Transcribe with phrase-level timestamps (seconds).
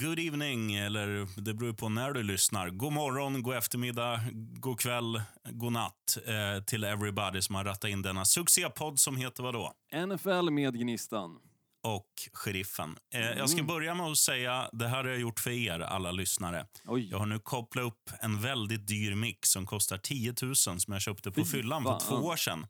[0.00, 2.70] good evening, eller det beror på när du lyssnar.
[2.70, 4.20] God morgon, god eftermiddag,
[4.60, 9.42] god kväll, god natt eh, till everybody som har rattat in denna succépodd som heter
[9.42, 9.72] vadå?
[10.06, 11.38] NFL med Gnistan.
[11.82, 12.96] Och Sheriffen.
[13.14, 16.10] Eh, Jag ska börja med att säga, det här har jag gjort för er alla
[16.10, 16.66] lyssnare.
[16.86, 17.08] Oj.
[17.10, 21.02] Jag har nu kopplat upp en väldigt dyr mix som kostar 10 000 som jag
[21.02, 22.66] köpte på Fy fyllan för två år sedan.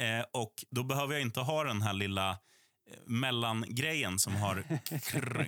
[0.00, 2.38] Eh, och då behöver jag inte ha den här lilla
[3.06, 4.64] mellangrejen som har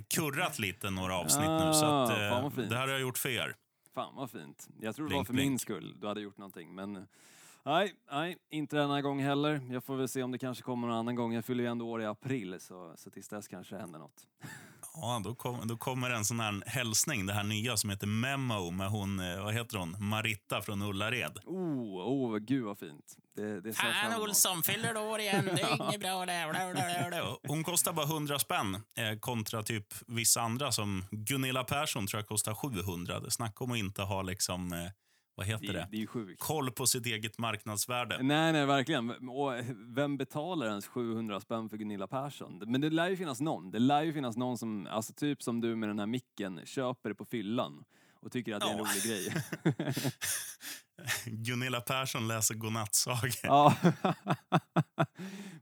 [0.08, 1.72] kurrat lite några avsnitt nu.
[1.72, 2.70] Så att, Ah, eh, vad fint.
[2.70, 3.56] det här har jag gjort för er.
[3.94, 4.68] Fan vad fint.
[4.80, 5.50] Jag tror det Blink, var för blink.
[5.50, 6.74] min skull du hade gjort någonting.
[6.74, 7.02] Men eh,
[7.64, 9.60] nej, nej, inte denna gång heller.
[9.70, 11.32] Jag får väl se om det kanske kommer någon annan gång.
[11.34, 14.26] Jag fyller ju ändå år i april så, så tills dess kanske det händer något.
[15.00, 18.70] Ja, då, kom, då kommer en sån här hälsning, det här nya som heter Memo
[18.70, 21.38] med hon, eh, vad heter hon, Maritta från Ullared.
[21.44, 23.16] Oh, oh gud vad fint.
[23.36, 24.36] Det, det fram emot.
[24.62, 27.48] fyller år igen, det är inget bra det.
[27.48, 32.28] Hon kostar bara 100 spänn eh, kontra typ vissa andra som Gunilla Persson tror jag
[32.28, 33.20] kostar 700.
[33.20, 34.90] Det snackar om att inte ha liksom, eh,
[35.36, 35.88] vad heter Det, det?
[35.90, 36.36] det är.
[36.36, 38.22] Koll på sitt eget marknadsvärde.
[38.22, 39.28] Nej, nej, verkligen.
[39.28, 42.62] Och vem betalar ens 700 spänn för Gunilla Persson?
[42.66, 43.70] Men det lär ju finnas någon.
[43.70, 47.08] Det lär ju finnas någon som, alltså typ som du med den här micken, köper
[47.08, 47.84] det på fyllan
[48.20, 48.84] och tycker att det är en Ja.
[48.84, 49.34] rolig grej.
[51.26, 53.30] Gunilla Persson läser godnattsagor.
[53.42, 53.76] Ja.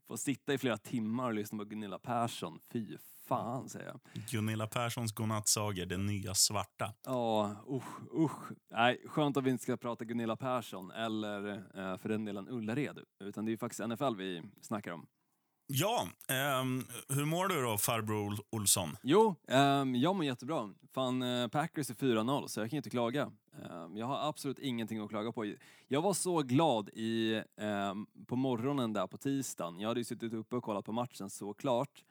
[0.08, 2.58] Får sitta i flera timmar och lyssna på Gunilla Persson.
[2.72, 2.96] Fy
[3.28, 4.00] fan, säger jag.
[4.30, 6.92] Gunilla Perssons godnattsagor, det nya svarta.
[7.04, 8.52] Ja, usch, usch.
[8.70, 12.98] Nej, skönt att vi inte ska prata Gunilla Persson eller eh, för den delen Ullared.
[13.20, 15.06] Utan det är faktiskt NFL vi snackar om.
[15.66, 18.96] Ja, ehm, hur mår du då, farbror Ol- Olsson?
[19.02, 20.70] Jo, ehm, jag mår jättebra.
[20.94, 23.32] Fan, eh, Packers är 4-0 så jag kan inte klaga.
[23.62, 25.54] Ehm, jag har absolut ingenting att klaga på.
[25.88, 27.42] Jag var så glad i,
[28.26, 29.80] på morgonen där på tisdagen.
[29.80, 32.04] Jag hade ju suttit uppe och kollat på matchen såklart.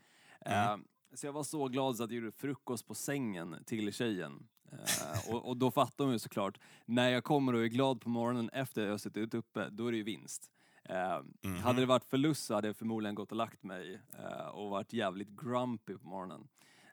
[0.45, 4.47] Ehm, så jag var så glad så att jag gjorde frukost på sängen till tjejen.
[4.72, 8.09] Ehm, och, och då fattar hon ju såklart, när jag kommer och är glad på
[8.09, 10.52] morgonen efter jag har suttit uppe, då är det ju vinst.
[10.84, 11.56] Ehm, Mhm.
[11.57, 14.94] Hade det varit förlust så hade jag förmodligen gått och lagt mig eh, och varit
[14.94, 16.47] jävligt grumpy på morgonen.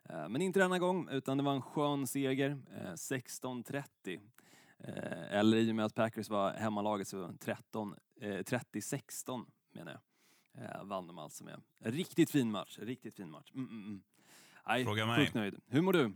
[0.09, 2.49] Eh, men inte denna gång, utan det var en skön seger.
[2.77, 4.19] Eh, 16-30.
[4.79, 10.01] Eh, eller i och med att Packers var hemmalaget så 13, eh, 30-16 menar jag.
[10.57, 11.61] Eh, vann de alltså med.
[11.85, 13.51] Riktigt fin match, riktigt fin match.
[13.55, 14.01] Mm, mm, mm.
[14.67, 15.31] Nej, Fråga mig.
[15.33, 15.55] nöjd.
[15.67, 16.15] Hur mår du?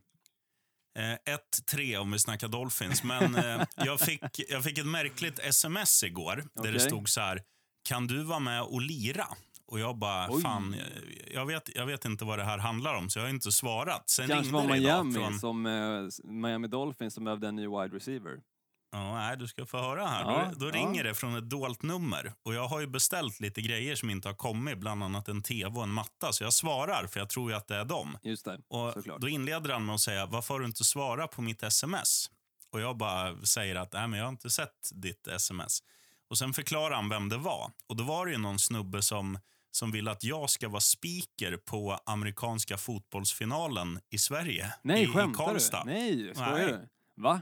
[0.97, 1.35] Eh,
[1.71, 3.03] 1-3 om vi snackar Dolphins.
[3.03, 6.79] Men eh, jag, fick, jag fick ett märkligt sms igår där det Okej.
[6.79, 7.41] stod så här.
[7.83, 9.25] Kan du vara med och lira?
[9.67, 10.41] Och jag bara, Oj.
[10.41, 10.75] fan,
[11.33, 14.09] jag- vet, jag vet inte vad det här handlar om, så jag har inte svarat.
[14.09, 17.95] Sen Kanske var det Miami, från- som eh, Miami Dolphins som behövde en ny wide
[17.95, 18.41] receiver.
[18.95, 20.21] Ja, nej, du ska få höra här.
[20.21, 20.71] Ja, då då ja.
[20.71, 22.33] ringer det från ett dolt nummer.
[22.43, 25.77] Och Jag har ju beställt lite grejer som inte har kommit, bland annat en tv
[25.77, 26.33] och en matta.
[26.33, 28.17] Så jag svarar, för jag tror ju att det är dem.
[28.23, 29.21] Just det, Och såklart.
[29.21, 32.29] Då inleder han med att säga, varför har du inte svarat på mitt sms?
[32.71, 35.79] Och jag bara säger att Nej, men jag har inte sett ditt sms.
[36.29, 37.71] Och Sen förklarar han vem det var.
[37.87, 39.39] Och Då var det ju någon snubbe som,
[39.71, 44.73] som vill att jag ska vara speaker på amerikanska fotbollsfinalen i Sverige.
[44.81, 45.83] Nej, i, i skämtar Karlstad.
[45.85, 45.91] du?
[45.91, 46.87] Nej, skojar du?
[47.21, 47.41] Va?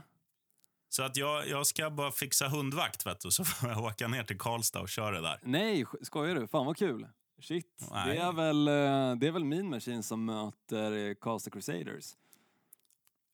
[0.96, 4.24] Så att jag, jag ska bara fixa hundvakt, vet du, så får jag åka ner
[4.24, 5.38] till Karlstad och köra där.
[5.42, 6.46] Nej, sk- skojar du?
[6.46, 7.06] Fan vad kul.
[7.40, 7.66] Shit.
[7.92, 8.08] Nej.
[8.16, 12.04] Det är, väl, eh, det är väl min maskin som möter eh, Karlstad Crusaders.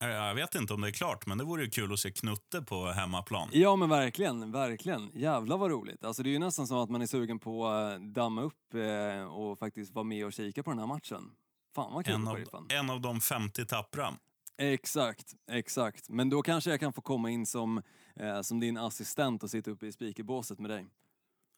[0.03, 2.11] Eh, Jag vet inte om det är klart, men det vore ju kul att se
[2.11, 3.49] Knutte på hemmaplan.
[3.53, 5.11] Ja men verkligen, verkligen.
[5.15, 6.05] Jävlar vad roligt.
[6.05, 9.25] Alltså det är ju nästan som att man är sugen på att damma upp eh,
[9.25, 11.31] och faktiskt vara med och kika på den här matchen.
[11.75, 12.39] Fan vad kul En av,
[12.69, 14.15] en av de 50 tappra.
[14.61, 16.09] Exakt, exakt.
[16.09, 17.83] Men då kanske jag kan få komma in som,
[18.17, 20.87] eh, som din assistent och sitta uppe i speakerbåset med dig.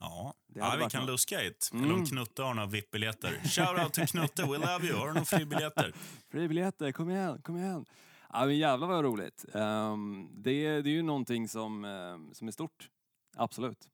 [0.00, 1.10] Ja, Det ja vi kan något.
[1.10, 1.70] luska hit.
[1.72, 1.84] Mm.
[1.84, 3.40] Eller om Knutte har några VIP-biljetter.
[3.48, 4.98] Shoutout till Knutte, we love you.
[4.98, 5.94] Har du några fribiljetter?
[6.30, 7.84] Fribiljetter, kom igen, kom igen.
[8.32, 9.44] Ja men jävlar vad roligt.
[9.54, 12.88] Ehm, det, det är ju någonting som, eh, som är stort.
[13.36, 13.88] Absolut.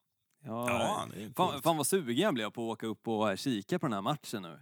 [0.44, 3.38] Ja, Ja, det är fan, fan vad sugen jag blev på att åka upp och
[3.38, 4.60] kika på den här matchen nu.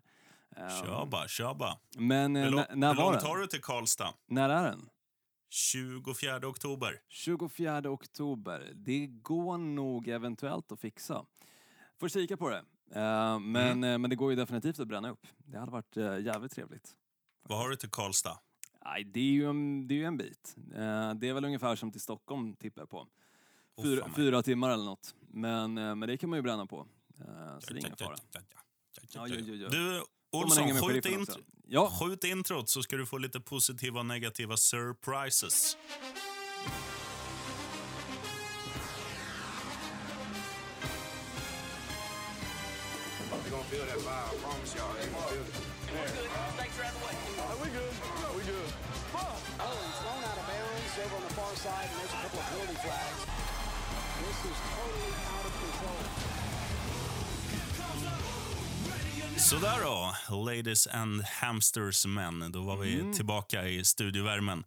[0.56, 1.78] Kör bara, kör bara.
[1.96, 3.26] Men eh, när, när var den?
[3.26, 4.14] har du till Karlstad?
[4.26, 4.88] När är den?
[5.48, 7.00] 24 oktober.
[7.08, 8.72] 24 oktober.
[8.74, 11.24] Det går nog eventuellt att fixa.
[12.00, 12.58] Får kika på det.
[12.94, 13.84] Eh, men, Mm.
[13.84, 15.26] eh, men det går ju definitivt att bränna upp.
[15.38, 16.96] Det hade varit jävligt trevligt.
[17.42, 18.38] Vad har du till Karlstad?
[18.84, 20.54] Nej, det är ju en, det är ju en bit.
[21.16, 23.06] Det är väl ungefär som till Stockholm tippar jag på.
[23.82, 25.14] Fyra, fan, fyra timmar eller något.
[25.28, 26.86] Men, men det kan man ju bränna på.
[27.60, 28.16] Så det är ingen fara.
[28.32, 28.40] Ja,
[29.28, 29.68] Ja, ja.
[29.68, 30.02] Du,
[30.36, 31.30] Olsson, skjut, int.
[31.68, 35.76] Ja, skjut introt så ska du få lite positiva och negativa surprises.
[47.62, 47.94] We good.
[48.36, 48.72] We good.
[49.12, 49.36] Far
[51.66, 53.20] side, and there's a couple of penalty flags.
[54.22, 56.25] This is totally out of control.
[59.38, 62.52] Sådär då, ladies and hamsters men.
[62.52, 64.64] Då var vi tillbaka i studiovärmen.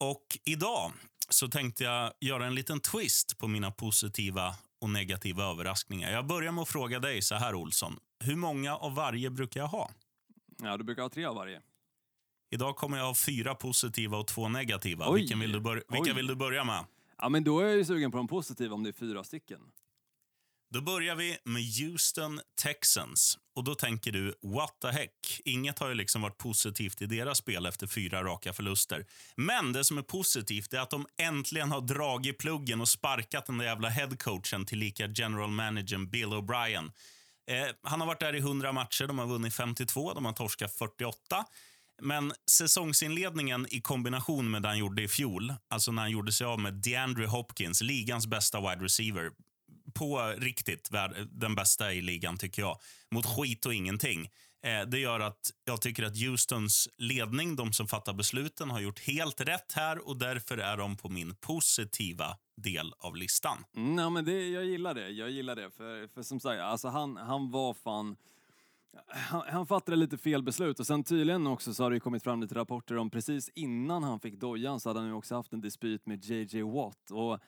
[0.00, 0.92] Och idag
[1.28, 6.12] så tänkte jag göra en liten twist på mina positiva och negativa överraskningar.
[6.12, 7.96] Jag börjar med att fråga dig så här Olsson.
[8.24, 9.90] Hur många av varje brukar jag ha?
[10.62, 11.60] Ja, du brukar ha tre av varje.
[12.50, 15.10] Idag kommer jag ha fyra positiva och två negativa.
[15.10, 15.20] Oj.
[15.20, 16.12] Vilken vill du vilka Oj.
[16.12, 16.84] vill du börja med?
[17.18, 19.60] Ja, men då är jag ju sugen på de positiva om det är fyra stycken.
[20.72, 23.38] Då börjar vi med Houston Texans.
[23.54, 25.40] Och då tänker du, what the heck?
[25.44, 29.06] Inget har ju liksom varit positivt i deras spel efter fyra raka förluster.
[29.36, 33.58] Men det som är positivt är att de äntligen har dragit pluggen och sparkat den
[33.58, 36.92] där jävla headcoachen tillika general managern Bill O'Brien.
[37.50, 40.74] Eh, han har varit där i 100 matcher, de har vunnit 52, de har torskat
[40.74, 41.44] 48.
[42.02, 46.46] Men säsongsinledningen i kombination med det han gjorde i fjol, alltså när han gjorde sig
[46.46, 49.30] av med DeAndre Hopkins, ligans bästa wide receiver,
[49.94, 50.90] på riktigt
[51.30, 52.78] den bästa i ligan, tycker jag.
[53.10, 54.28] Mot skit och ingenting.
[54.62, 59.00] Eh, det gör att jag tycker att Houstons ledning, de som fattar besluten, har gjort
[59.00, 63.64] helt rätt här och därför är de på min positiva del av listan.
[63.76, 65.08] Mm, ja, men det, jag gillar det.
[65.08, 65.70] Jag gillar det.
[65.70, 68.16] För, för som sagt, alltså han, han var fan...
[69.06, 72.22] Han, han fattade lite fel beslut och sen tydligen också så har det ju kommit
[72.22, 75.52] fram lite rapporter om precis innan han fick dojan så hade han ju också haft
[75.52, 77.10] en dispyt med JJ Watt.
[77.10, 77.38] Och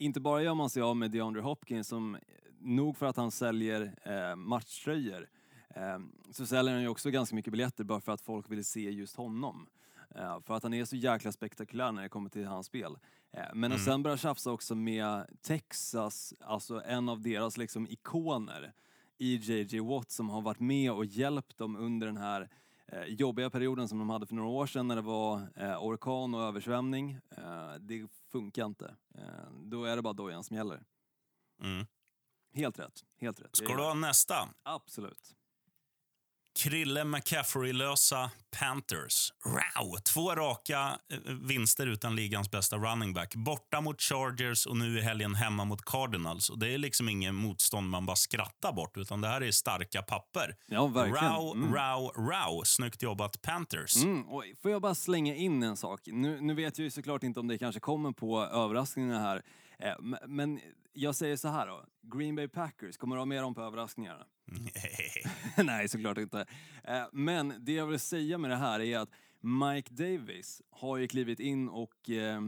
[0.00, 2.16] inte bara gör man sig av med DeAndre Hopkins som
[2.58, 5.28] nog för att han säljer eh, matchtröjor
[5.68, 5.98] eh,
[6.30, 9.16] så säljer han ju också ganska mycket biljetter bara för att folk vill se just
[9.16, 9.66] honom.
[10.14, 12.98] Eh, för att han är så jäkla spektakulär när det kommer till hans spel.
[13.32, 18.72] Eh, men att sen börja tjafsa också med Texas, alltså en av deras liksom ikoner
[19.18, 22.48] i JJ Watt som har varit med och hjälpt dem under den här eh,
[23.06, 26.42] jobbiga perioden som de hade för några år sedan när det var eh, orkan och
[26.42, 27.18] översvämning.
[27.36, 28.96] Eh, det funkar inte.
[29.14, 30.82] Eh, då är det bara dojan som gäller.
[31.62, 31.86] Mm.
[32.54, 33.04] Helt rätt.
[33.20, 33.56] Helt rätt.
[33.56, 34.48] Ska du ha nästa?
[34.62, 35.36] Absolut.
[36.58, 38.30] Krille McCaffrey-lösa
[38.60, 39.32] Panthers.
[39.44, 39.96] Wow!
[40.14, 43.34] Två raka eh, vinster utan ligans bästa running back.
[43.34, 46.50] Borta mot Chargers och nu i helgen hemma mot Cardinals.
[46.50, 50.02] Och Det är liksom ingen motstånd man bara skrattar bort, utan det här är starka
[50.02, 50.56] papper.
[50.66, 51.34] Ja, verkligen.
[51.34, 51.74] Row, Mm.
[51.74, 52.62] row, row.
[52.64, 53.96] Snyggt jobbat Panthers.
[53.96, 56.00] Mm, och får jag bara slänga in en sak?
[56.06, 59.42] Nu, nu vet jag ju såklart inte om det kanske kommer på överraskningar här.
[59.78, 59.94] Eh,
[60.28, 60.60] men
[60.92, 61.84] jag säger så här då.
[62.16, 64.24] Green Bay Packers, kommer du ha med dem på överraskningarna?
[64.50, 64.66] Mm.
[65.66, 66.46] Nej, såklart inte.
[66.84, 69.10] Eh, men det jag vill säga med det här är att
[69.40, 72.40] Mike Davis har ju klivit in och eh,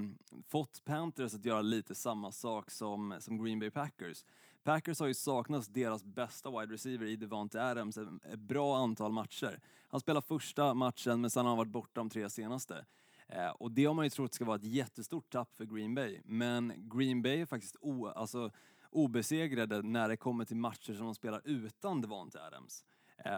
[0.49, 4.25] fått Panthers att göra lite samma sak som, som Green Bay Packers.
[4.65, 9.13] Packers har ju saknat deras bästa wide receiver i Devante Adams ett ett bra antal
[9.13, 9.61] matcher.
[9.89, 12.85] Han spelar första matchen men sen har han varit borta de tre senaste.
[13.29, 16.21] Eh, och det har man ju trott ska vara ett jättestort tapp för Green Bay.
[16.25, 18.51] Men Green Bay är faktiskt o, alltså,
[18.93, 22.85] obesegrade när det kommer till matcher som de spelar utan Devante Adams.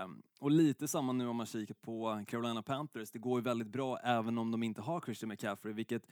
[0.05, 3.11] Um, och lite samma nu om man kikar på Carolina Panthers.
[3.11, 6.07] Det går ju väldigt bra även om de inte har Christian McCaffrey, vilket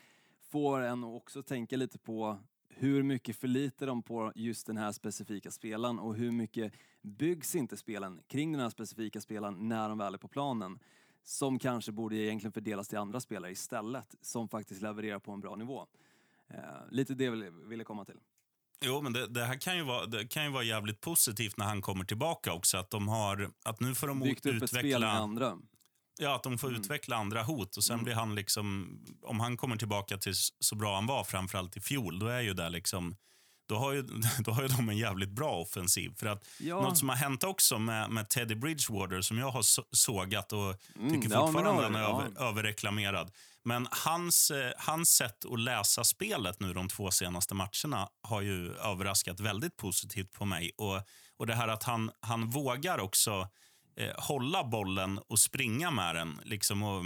[0.51, 4.93] får en att också tänka lite på hur mycket förlitar de på just den här
[4.93, 6.73] specifika spelaren och hur mycket
[7.03, 10.79] byggs inte spelen kring den här specifika spelaren när de väl är på planen
[11.23, 15.57] som kanske borde egentligen fördelas till andra spelare istället som faktiskt levererar på en bra
[15.57, 15.87] nivå.
[16.49, 18.21] Eh, lite det vill jag komma till.
[18.83, 21.65] Jo, men det, det här kan ju, vara, det kan ju vara jävligt positivt när
[21.67, 22.77] han kommer tillbaka också.
[22.79, 25.11] Att, de har, att nu får de Byggt upp ett spel med utveckla...
[25.11, 25.57] andra.
[26.19, 26.81] Ja, att de får Mm.
[26.81, 27.77] utveckla andra hot.
[27.77, 31.77] Och sen blir han liksom, om han kommer tillbaka till så bra han var, framförallt
[31.77, 33.17] i fjol, då är ju det liksom,
[33.69, 34.03] då har ju,
[34.39, 36.13] då har ju de en jävligt bra offensiv.
[36.17, 36.81] För att Ja.
[36.83, 40.59] något som har hänt också med, med Teddy Bridgewater, som jag har så, sågat och
[40.97, 43.31] Mm, tycker ja, fortfarande har han är över, överreklamerad.
[43.65, 48.75] Men hans, eh, hans sätt att läsa spelet nu de två senaste matcherna har ju
[48.75, 50.71] överraskat väldigt positivt på mig.
[50.77, 51.01] Och,
[51.37, 53.49] och det här att han, han vågar också
[53.97, 56.41] eh, hålla bollen och springa med den.
[56.45, 57.05] Liksom och,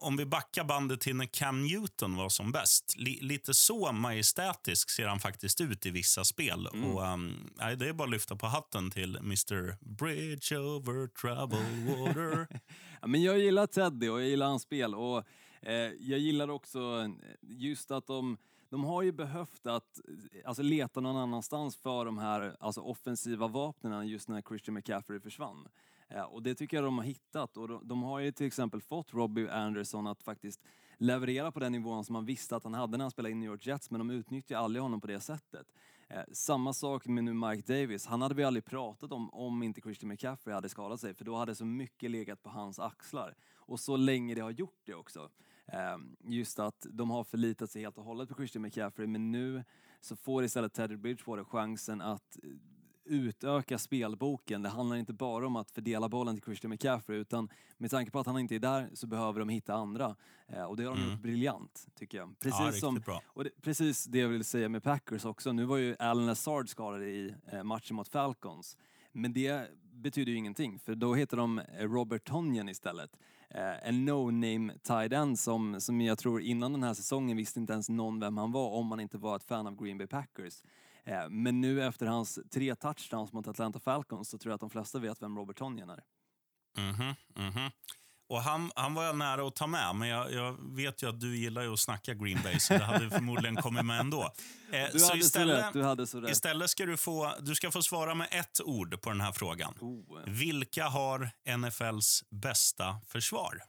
[0.00, 2.94] om vi backar bandet till när Cam Newton var som bäst.
[2.96, 6.66] Li, lite så majestätisk ser han faktiskt ut i vissa spel.
[6.66, 11.86] Och, um, nej, det är bara att lyfta på hatten till Mr Bridge over troubled
[11.86, 12.48] water.
[13.00, 15.24] Ja, men jag gillar Teddy och jag gillar hans spel och
[15.62, 18.36] eh, jag gillar också eh, just att de
[18.70, 23.48] de har ju behövt att eh, alltså, leta någon annanstans för de här alltså, offensiva
[23.48, 25.68] vapnen just när Christian McCaffrey försvann.
[26.08, 28.80] Eh, och det tycker jag de har hittat och de, de har ju till exempel
[28.80, 30.60] fått Robbie Anderson att faktiskt
[30.98, 33.50] leverera på den nivån som man visste att han hade när han spelade i New
[33.50, 35.66] York Jets men de utnyttjar aldrig honom på det sättet.
[36.10, 38.06] Eh, samma sak med nu Mike Davis.
[38.06, 41.36] Han hade vi aldrig pratat om om inte Christian McCaffrey hade skadat sig för då
[41.36, 43.34] hade så mycket legat på hans axlar.
[43.54, 45.30] Och så länge det har gjort det också.
[45.66, 49.64] Eh, just att de har förlitat sig helt och hållet på Christian McCaffrey men nu
[50.00, 52.38] så får istället Teddy Bridgewater chansen att
[53.08, 54.62] utöka spelboken.
[54.62, 57.48] Det handlar inte bara om att fördela bollen till Christian McCaffrey utan
[57.78, 60.16] med tanke på att han inte är där så behöver de hitta andra.
[60.48, 61.10] Eh, och det har de Mm.
[61.12, 62.28] gjort briljant tycker jag.
[62.28, 65.52] ja, Precis, riktigt som, och det, precis det jag vill säga med Packers också.
[65.52, 68.76] Nu var ju Alan Lazard skadad i eh, matchen mot Falcons.
[69.12, 73.16] Men det betyder ju ingenting för då heter de eh, Robert Tonyan istället.
[73.50, 77.72] Eh, en no-name tight end som, som jag tror innan den här säsongen visste inte
[77.72, 80.62] ens någon vem han var om man inte var ett fan av Green Bay Packers.
[81.08, 84.70] Eh, men nu efter hans tre touchdowns mot Atlanta Falcons så tror jag att de
[84.70, 86.02] flesta vet vem Robert Tonyan är.
[86.78, 87.70] Mhm, mhm.
[88.30, 91.20] Och han, han var jag nära att ta med, men jag, jag vet ju att
[91.20, 94.32] du gillar ju att snacka Green Bay, så det hade förmodligen kommit med ändå.
[94.72, 96.30] Eh, Du så hade så istället, rätt, du hade så rätt.
[96.30, 99.74] istället ska du få, du ska få svara med ett ord på den här frågan.
[99.80, 103.62] Oh, Vilka har NFLs bästa försvar?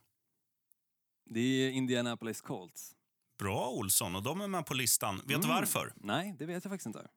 [1.30, 2.96] det är Indianapolis Colts.
[3.40, 5.16] Bra Olsson, och de är med på listan.
[5.18, 5.50] Vet du Mm.
[5.50, 5.94] varför?
[5.96, 7.08] Nej, det vet jag faktiskt inte.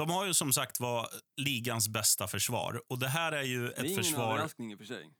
[0.00, 2.82] De har ju som sagt var ligans bästa försvar.
[2.88, 4.32] Och det här är ju Det är ett ingen försvar...
[4.34, 5.10] överraskning i och för sig.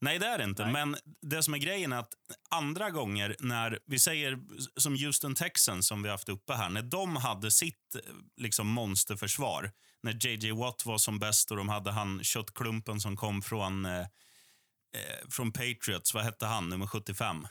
[0.00, 0.62] Nej, det är det inte.
[0.62, 0.72] Nej.
[0.72, 2.14] Men det som är grejen är att
[2.50, 4.38] andra gånger när, vi säger
[4.76, 8.00] som Houston Texans som vi haft uppe här, när de hade sitt eh,
[8.36, 13.42] liksom, monsterförsvar, när JJ Watt var som bäst och de hade han köttklumpen som kom
[13.42, 17.46] från, eh, eh, från Patriots, vad hette han, nummer 75?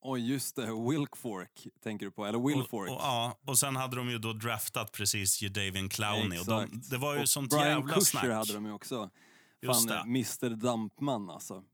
[0.00, 0.66] Oj, just det.
[0.90, 2.90] Wilkfork tänker du på, eller Wilfork.
[2.90, 6.38] Och, och, ja, och sen hade de ju då draftat precis Jadavian Clowney.
[6.38, 8.24] Och de, det var ju Och sånt Brian jävla Kusher snack.
[8.24, 9.10] hade de ju också.
[9.62, 11.64] Just Fan, Mr Dampman alltså.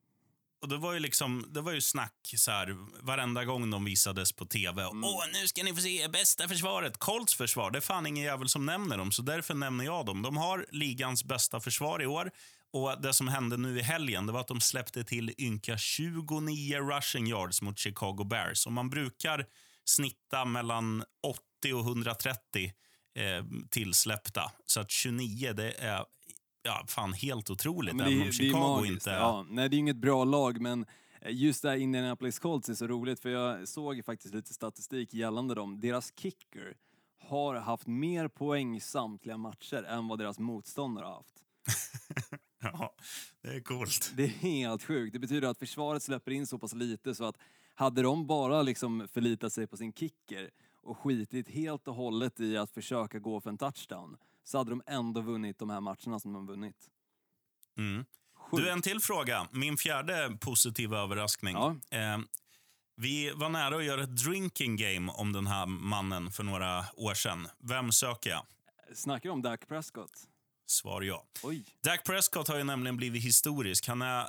[0.62, 4.32] Och det var ju liksom, det var ju snack så här, varenda gång de visades
[4.32, 4.82] på tv.
[4.82, 5.04] Mm.
[5.04, 6.98] Åh, nu ska ni få se bästa försvaret.
[6.98, 10.22] Colts försvar, det är fan ingen jävel som nämner dem, så därför nämner jag dem.
[10.22, 12.30] De har ligans bästa försvar i år.
[12.74, 16.78] Och Det som hände nu i helgen det var att de släppte till ynka 29
[16.78, 18.66] rushing yards mot Chicago Bears.
[18.66, 19.46] Och man brukar
[19.84, 21.04] snitta mellan
[21.62, 22.72] 80 och 130
[23.14, 24.52] eh, tillsläppta.
[24.66, 26.04] Så att 29, det är
[26.62, 27.94] ja, fan helt otroligt.
[27.94, 28.92] Men även om det är Chicago magiskt.
[28.92, 29.10] inte.
[29.10, 30.86] Ja, nej, det är inget bra lag, men
[31.20, 35.14] eh, just det här Indianapolis Colts är så roligt, för jag såg faktiskt lite statistik
[35.14, 35.80] gällande dem.
[35.80, 36.76] Deras kicker
[37.20, 41.44] har haft mer poäng samtliga matcher än vad deras motståndare har haft.
[42.78, 42.94] Ja,
[43.42, 44.12] det är coolt.
[44.16, 45.12] Det är helt sjukt.
[45.12, 47.37] Det betyder att försvaret släpper in så pass lite så att
[47.75, 50.50] hade de bara liksom förlitat sig på sin kicker
[50.83, 54.83] och skitit helt och hållet i att försöka gå för en touchdown så hade de
[54.87, 56.90] ändå vunnit de här matcherna som de vunnit.
[57.76, 58.04] Mm.
[58.52, 59.49] Du, en till fråga.
[59.52, 61.54] Min fjärde positiva överraskning.
[61.54, 61.76] Ja.
[61.90, 62.18] Eh,
[62.97, 67.14] vi var nära att göra ett drinking game om den här mannen för några år
[67.14, 67.49] sedan.
[67.59, 68.47] Vem söker jag?
[68.94, 70.28] Snackar du om Dak Prescott?
[70.66, 71.26] Svar ja.
[71.42, 71.64] Oj.
[71.83, 73.88] Dak Prescott har ju nämligen blivit historisk.
[73.88, 74.26] Han är eh,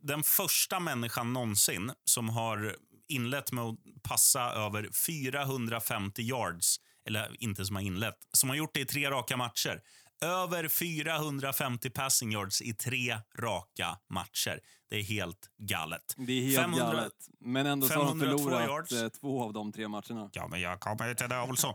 [0.00, 2.76] den första människan någonsin som har
[3.08, 6.80] inlett med att passa över 450 yards.
[7.06, 9.82] Eller inte som har inlett, som har gjort det i tre raka matcher.
[10.20, 14.60] Över 450 passing yards i tre raka matcher.
[14.90, 16.14] Det är helt galet.
[16.16, 17.12] Det är helt 500 galet.
[17.40, 18.92] Men ändå så har de 502 förlorat yards.
[18.92, 20.30] eh, två av de tre matcherna.
[20.32, 21.74] Ja, men jag kommer till det.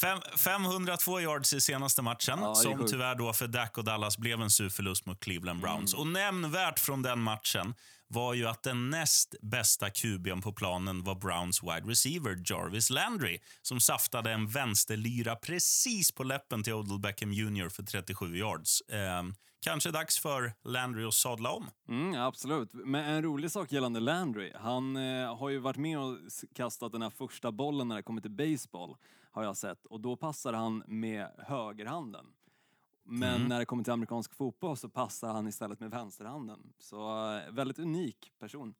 [0.00, 2.90] Fem, 502 yards i senaste matchen, Ja, som sjukt.
[2.90, 5.94] tyvärr då för Dak och Dallas blev en sur förlust mot Cleveland Browns.
[5.94, 6.00] Mm.
[6.00, 7.74] Och nämnvärt från den matchen
[8.08, 13.38] var ju att den näst bästa QB'n på planen var Browns wide receiver Jarvis Landry
[13.62, 18.80] som saftade en vänsterlyra precis på läppen till Odell Beckham Jr för 37 yards.
[18.80, 19.22] Eh,
[19.64, 21.70] kanske dags för Landry att sadla om.
[21.88, 22.72] Mm, absolut.
[22.72, 24.52] Men en rolig sak gällande Landry.
[24.54, 26.18] Han eh, har ju varit med och
[26.54, 28.96] kastat den här första bollen när det kommer till baseball,
[29.30, 29.86] har jag sett.
[29.86, 32.26] Och då passar han med högerhanden.
[33.06, 33.48] Men Mm.
[33.48, 36.72] när det kommer till amerikansk fotboll så passar han istället med vänsterhanden.
[36.78, 38.74] Så eh, väldigt unik person.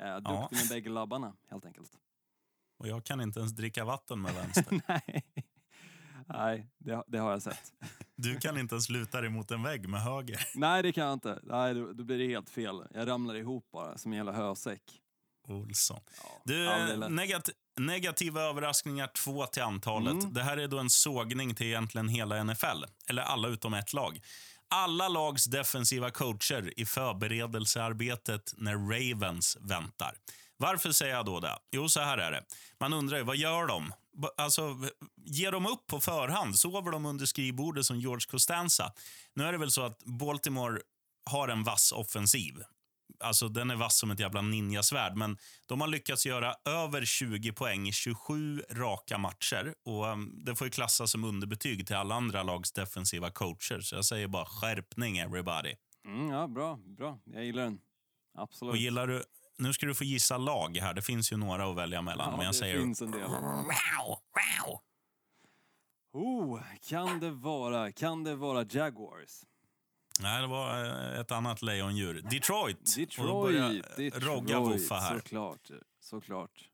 [0.00, 0.48] Eh, duktig Ja.
[0.50, 1.98] med bägge labbarna, helt enkelt.
[2.78, 4.80] Och jag kan inte ens dricka vatten med vänster.
[4.88, 5.24] Nej,
[6.26, 7.72] Nej det, det har jag sett.
[8.16, 10.38] Du kan inte ens luta dig mot en vägg med höger.
[10.54, 11.40] Nej, det kan jag inte.
[11.42, 12.82] Nej, då, då blir det helt fel.
[12.90, 14.98] Jag ramlar ihop bara, som en jävla hösäck.
[15.48, 16.00] Olsson.
[16.22, 17.10] Ja, Du, aldrig lätt.
[17.12, 20.12] negat negativa överraskningar, två till antalet.
[20.12, 20.32] Mm.
[20.34, 22.84] Det här är då en sågning till egentligen hela NFL.
[23.08, 24.20] Eller alla utom ett lag.
[24.68, 30.14] Alla lags defensiva coacher i förberedelsearbetet när Ravens väntar.
[30.56, 31.58] Varför säger jag då det?
[31.70, 32.44] Jo, så här är det.
[32.80, 33.92] Man undrar ju, vad gör de?
[34.36, 34.76] Alltså,
[35.24, 36.58] ger de upp på förhand?
[36.58, 38.92] Sover de under skrivbordet som George Costanza?
[39.34, 40.80] Nu är det väl så att Baltimore
[41.30, 42.54] har en vass offensiv.
[43.22, 47.52] Alltså den är vass som ett jävla ninjasvärd, men de har lyckats göra över 20
[47.52, 49.74] poäng i 27 raka matcher.
[49.84, 53.80] Och um, Det får ju klassas som underbetyg till alla andra lags defensiva coacher.
[53.80, 55.74] Så jag säger bara skärpning everybody.
[56.06, 57.18] Mm, ja, bra, bra.
[57.24, 57.80] Jag gillar den.
[58.38, 58.72] Absolut.
[58.72, 59.22] Och gillar du
[59.58, 60.94] nu ska du få gissa lag här.
[60.94, 62.30] Det finns ju några att välja mellan.
[62.30, 62.78] Ja, men jag det säger...
[62.78, 63.22] finns en del.
[63.22, 64.80] Wow, wow.
[66.12, 69.44] Oh, kan det vara, kan det vara Jaguars?
[70.20, 72.22] Nej, det var eh, ett annat lejondjur.
[72.30, 72.96] Detroit.
[72.96, 75.14] Detroit, börjar Detroit, Rogga Woffa här.
[75.14, 75.70] såklart.
[76.00, 76.68] såklart.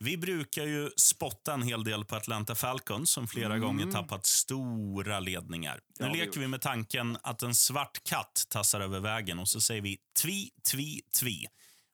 [0.00, 5.20] Vi brukar ju spotta en hel del på Atlanta Falcons som flera gånger tappat stora
[5.20, 5.72] ledningar.
[5.72, 5.82] Mm.
[5.98, 9.60] Det Nu leker vi med tanken att en svart katt tassar över vägen och så
[9.60, 11.46] säger vi tvi, tvi, tvi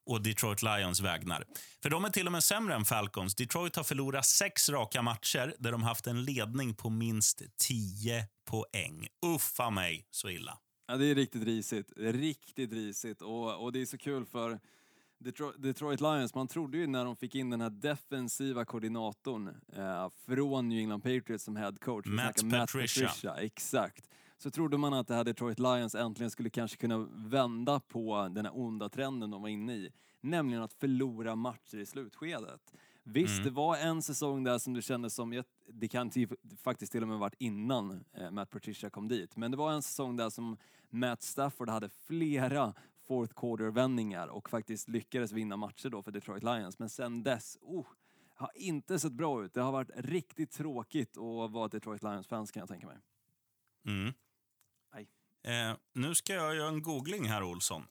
[0.07, 1.45] och Detroit Lions vägnar.
[1.83, 3.35] För de är till och med sämre än Falcons.
[3.35, 9.09] Detroit har förlorat sex raka matcher där de haft en ledning på minst 10 poäng.
[9.27, 10.59] Uffa mig så illa.
[10.87, 11.93] Ja, det är riktigt risigt.
[11.97, 13.23] Riktigt risigt.
[13.23, 14.61] Och, och det är så kul för
[15.59, 20.69] Detroit, Lions, man trodde ju när de fick in den här defensiva koordinatorn eh, från
[20.69, 22.07] New England Patriots som head coach.
[22.07, 23.35] Matt snackar Patricia.
[23.37, 24.11] Exakt.
[24.39, 28.45] Så trodde man att det här Detroit Lions äntligen skulle kanske kunna vända på den
[28.45, 29.91] här onda trenden de var inne i.
[30.21, 32.73] Nämligen att förlora matcher i slutskedet.
[33.07, 33.45] Visst, Mm.
[33.45, 36.29] det var en säsong där som du kände som, jag- det kan till,
[36.63, 39.83] faktiskt till och med varit innan eh, Matt Patricia kom dit, men det var en
[39.83, 40.57] säsong där som
[40.91, 42.75] Matt Stafford hade flera
[43.07, 46.79] fourth quarter-vändningar och faktiskt lyckades vinna matcher då för Detroit Lions.
[46.79, 47.87] Men sen dess, oh,
[48.35, 49.55] har inte sett bra ut.
[49.55, 52.99] Det har varit riktigt tråkigt att vara Detroit Lions-fans kan jag tänka mig.
[53.87, 54.15] Mm.
[55.47, 57.87] Eh, nu ska jag göra en googling här, Olsson.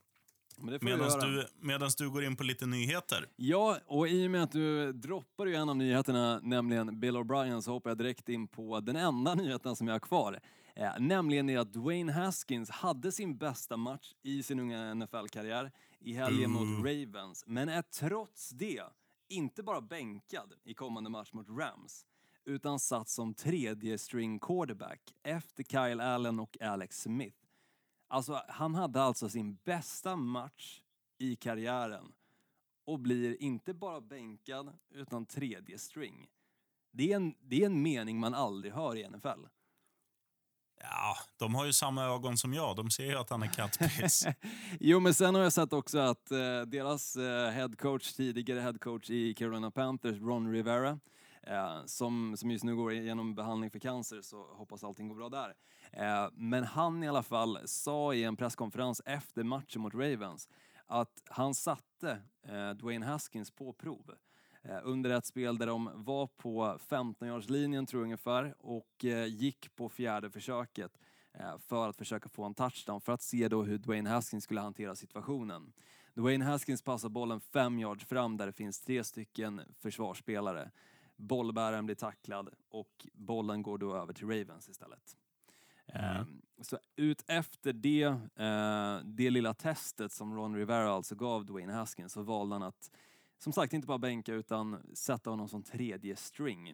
[0.58, 3.28] Men Medan du, medans du går in på lite nyheter.
[3.36, 7.62] Ja, och i och med att du droppar ju en av nyheterna, nämligen Bill O'Brien,
[7.62, 10.40] så hoppar jag direkt in på den enda nyheten som jag har kvar.
[10.76, 16.14] Eh, nämligen är att Dwayne Haskins hade sin bästa match i sin unga NFL-karriär i
[16.14, 18.84] helgen mot Ravens, men är trots det
[19.30, 22.06] inte bara bänkad i kommande match mot Rams,
[22.46, 27.43] utan satt som tredje string quarterback efter Kyle Allen och Alex Smith.
[28.14, 30.82] Alltså, han hade alltså sin bästa match
[31.18, 32.14] i karriären
[32.86, 36.28] och blir inte bara bänkad utan tredje string.
[36.92, 39.28] Det är en, det är en mening man aldrig hör i NFL.
[40.82, 42.76] Ja, de har ju samma ögon som jag.
[42.76, 44.26] De ser ju att han är kattpiss.
[44.80, 49.34] jo, men sen har jag sett också att eh, deras eh, headcoach, tidigare headcoach i
[49.34, 51.00] Carolina Panthers, Ron Rivera,
[51.48, 55.30] eh, som, som just nu går igenom behandling för cancer, så hoppas allting går bra
[55.30, 55.54] där.
[55.92, 60.50] Eh, men han i alla fall sa i en presskonferens efter matchen mot Ravens
[60.86, 64.16] att han satte eh, Dwayne Haskins på prov
[64.62, 69.76] eh, under ett spel där de var på 15-yardslinjen tror jag ungefär och eh, gick
[69.76, 70.98] på fjärde försöket
[71.34, 74.62] eh, för att försöka få en touchdown för att se då hur Dwayne Haskins skulle
[74.62, 75.74] hantera situationen.
[76.14, 80.72] Dwayne Haskins passar bollen fem yards fram där det finns tre stycken försvarsspelare.
[81.24, 85.18] Bollbäraren blir tacklad och bollen går då över till Ravens istället.
[85.88, 88.04] Ehm, Så ut efter det,
[88.36, 92.92] eh, det lilla testet som Ron Rivera alltså gav Dwayne Haskins så valde han att
[93.38, 96.70] som sagt inte bara bänka utan sätta honom som tredje string.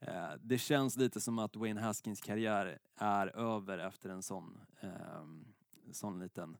[0.00, 5.44] Eh, det känns lite som att Dwayne Haskins karriär är över efter en sån, ehm,
[5.92, 6.56] sån liten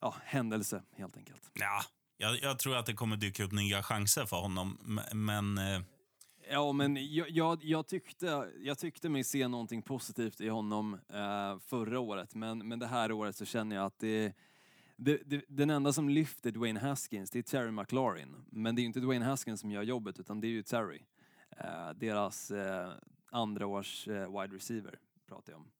[0.00, 1.50] ja, händelse helt enkelt.
[1.54, 1.82] ja,
[2.16, 4.78] jag, jag tror att det kommer dyka upp nya chanser för honom,
[5.12, 5.58] men...
[5.58, 5.82] Eh,
[6.52, 11.58] Ja, men jag, jag, jag, tyckte, jag tyckte mig se någonting positivt i honom eh,
[11.58, 14.32] förra året, men, men det här året så känner jag att det,
[14.96, 18.36] det, det, den enda som lyfter Dwayne Haskins, det är Terry McLaurin.
[18.50, 21.02] Men det är ju inte Dwayne Haskins som gör jobbet, utan det är ju Terry.
[21.50, 22.92] Eh, deras eh,
[23.30, 25.70] andra års eh, wide receiver, pratar jag om.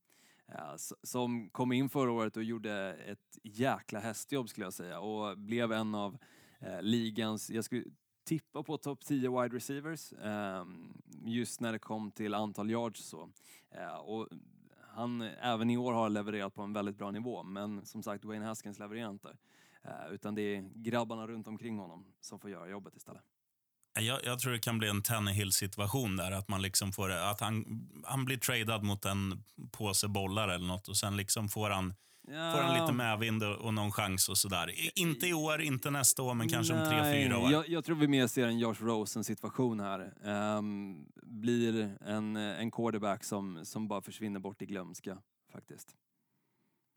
[0.48, 5.38] Eh, som kom in förra året och gjorde ett jäkla hästjobb skulle jag säga och
[5.38, 6.18] blev en av
[6.60, 7.84] eh, ligans, jag skulle
[8.30, 13.30] tippa på topp 10 wide receivers ehm, just när det kom till antal yards så.
[13.70, 14.28] Eh, och
[14.94, 18.44] han även i år har levererat på en väldigt bra nivå men som sagt Wayne
[18.44, 19.36] Haskins levererar inte.
[19.84, 23.22] Eh, utan det är grabbarna runt omkring honom som får göra jobbet istället.
[23.98, 26.32] Eh, jag, jag tror det kan bli en Tannehill-situation där.
[26.32, 27.64] Att, man liksom får, att han,
[28.04, 31.94] han blir tradad mot en påse bollar eller något och sen liksom får han,
[32.30, 34.70] får han lite medvind och, någon chans och sådär.
[34.94, 37.52] Inte i år, inte nästa år, men kanske om tre, Nej, fyra år.
[37.52, 40.12] Jag, jag tror vi mer ser en Josh Rosen situation här.
[40.24, 45.18] Ehm, blir en, en quarterback som, som bara försvinner bort i glömska
[45.52, 45.96] faktiskt.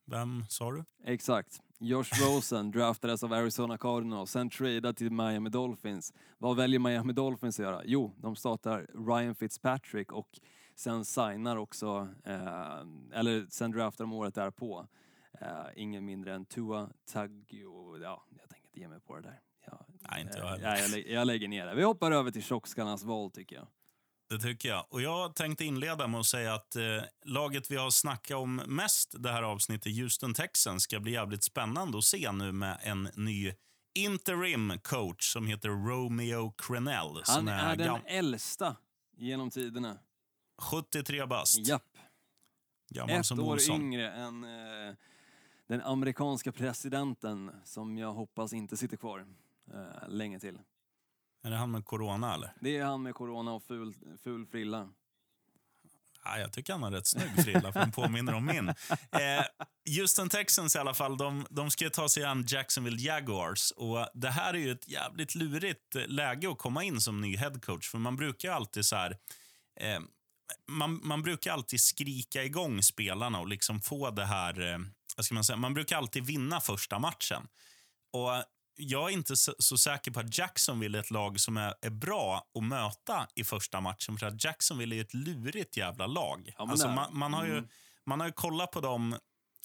[0.05, 0.83] Vem sa du?
[1.05, 1.61] Exakt.
[1.79, 6.13] Josh Rosen draftades av Arizona Cardinals, sen tradad till Miami Dolphins.
[6.37, 7.81] Vad väljer Miami Dolphins att göra?
[7.85, 10.39] Jo, de startar Ryan Fitzpatrick och
[10.75, 12.79] sen signar också, eh,
[13.13, 14.87] eller sen draftar de året därpå,
[15.41, 17.97] eh, ingen mindre än Tua Taggio.
[17.97, 19.39] Ja, jag tänker inte ge mig på det där.
[19.65, 20.67] Ja, Nej, inte jag eh, heller.
[20.75, 21.75] ja, jag, lä- jag lägger ner det.
[21.75, 23.67] Vi hoppar över till tjockskallarnas val tycker jag.
[24.29, 24.85] Det tycker jag.
[24.89, 26.83] Och Jag tänkte inleda med att säga att eh,
[27.25, 31.97] laget vi har snackat om mest det här avsnittet, Houston Texans, ska bli jävligt spännande
[31.97, 33.53] att se nu med en ny
[33.95, 37.07] interim coach som heter Romeo Crenell.
[37.15, 38.75] Han Som är den gam- äldsta
[39.17, 39.97] genom tiderna.
[40.61, 41.67] 73 bast.
[41.67, 41.97] Japp.
[42.89, 44.93] Gammal Ett som år yngre än eh,
[45.73, 49.25] den amerikanska presidenten som jag hoppas inte sitter kvar
[49.73, 50.59] eh, länge till.
[51.43, 52.53] Är det han med corona eller?
[52.59, 54.89] Det är han med corona och ful, ful frilla.
[56.23, 58.69] Ja, jag tycker han har rätt snygg frilla, för den påminner om min.
[59.11, 59.45] Eh,
[59.97, 63.71] Houston Texans i alla fall, de, de ska ta sig an Jacksonville Jaguars.
[63.71, 67.37] Och Det här är ju ett jävligt lurigt eh, läge att komma in som ny
[67.37, 67.89] headcoach.
[67.89, 69.17] För man brukar alltid så här...
[69.79, 69.99] Eh,
[70.67, 74.79] man, man brukar alltid skrika igång spelarna och liksom få det här...
[75.15, 75.57] Vad ska man, säga?
[75.57, 77.47] man brukar alltid vinna första matchen.
[78.11, 78.43] Och
[78.75, 81.89] jag är inte så, så säker på att Jacksonville är ett lag som är, är
[81.89, 84.17] bra att möta i första matchen.
[84.17, 86.53] För att Jacksonville är ett lurigt jävla lag.
[86.57, 87.67] Ja, alltså, man, man, har ju, Mm.
[88.05, 89.17] man har ju kollat på dem...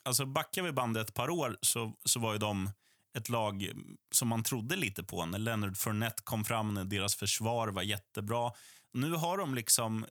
[0.05, 2.71] Alltså backar vi bandet ett par år så, så var ju de
[3.19, 3.73] ett lag
[4.13, 5.27] som man trodde lite på.
[5.27, 8.53] När Leonard Fournette kom fram, när deras försvar var jättebra.
[8.93, 10.07] Nu har de liksom...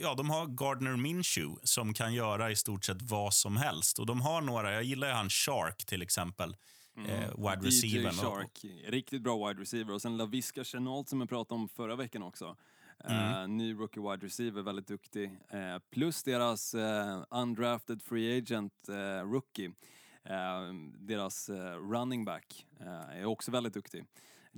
[0.00, 3.98] Ja, de har Gardner Minshew som kan göra i stort sett vad som helst.
[3.98, 6.56] Och de har några, jag gillar ju han Shark till exempel.
[7.08, 8.10] Eh, wide receiver.
[8.10, 9.94] Shark, riktigt bra wide receiver.
[9.94, 12.56] Och sen LaVisca Chenault som jag pratade om förra veckan också.
[13.04, 15.30] Eh, ny rookie wide receiver, väldigt duktig.
[15.50, 18.72] Eh, plus deras eh, undrafted free agent
[19.24, 19.72] rookie.
[20.98, 21.48] Deras
[21.90, 22.66] running back
[23.10, 24.04] är också väldigt duktig.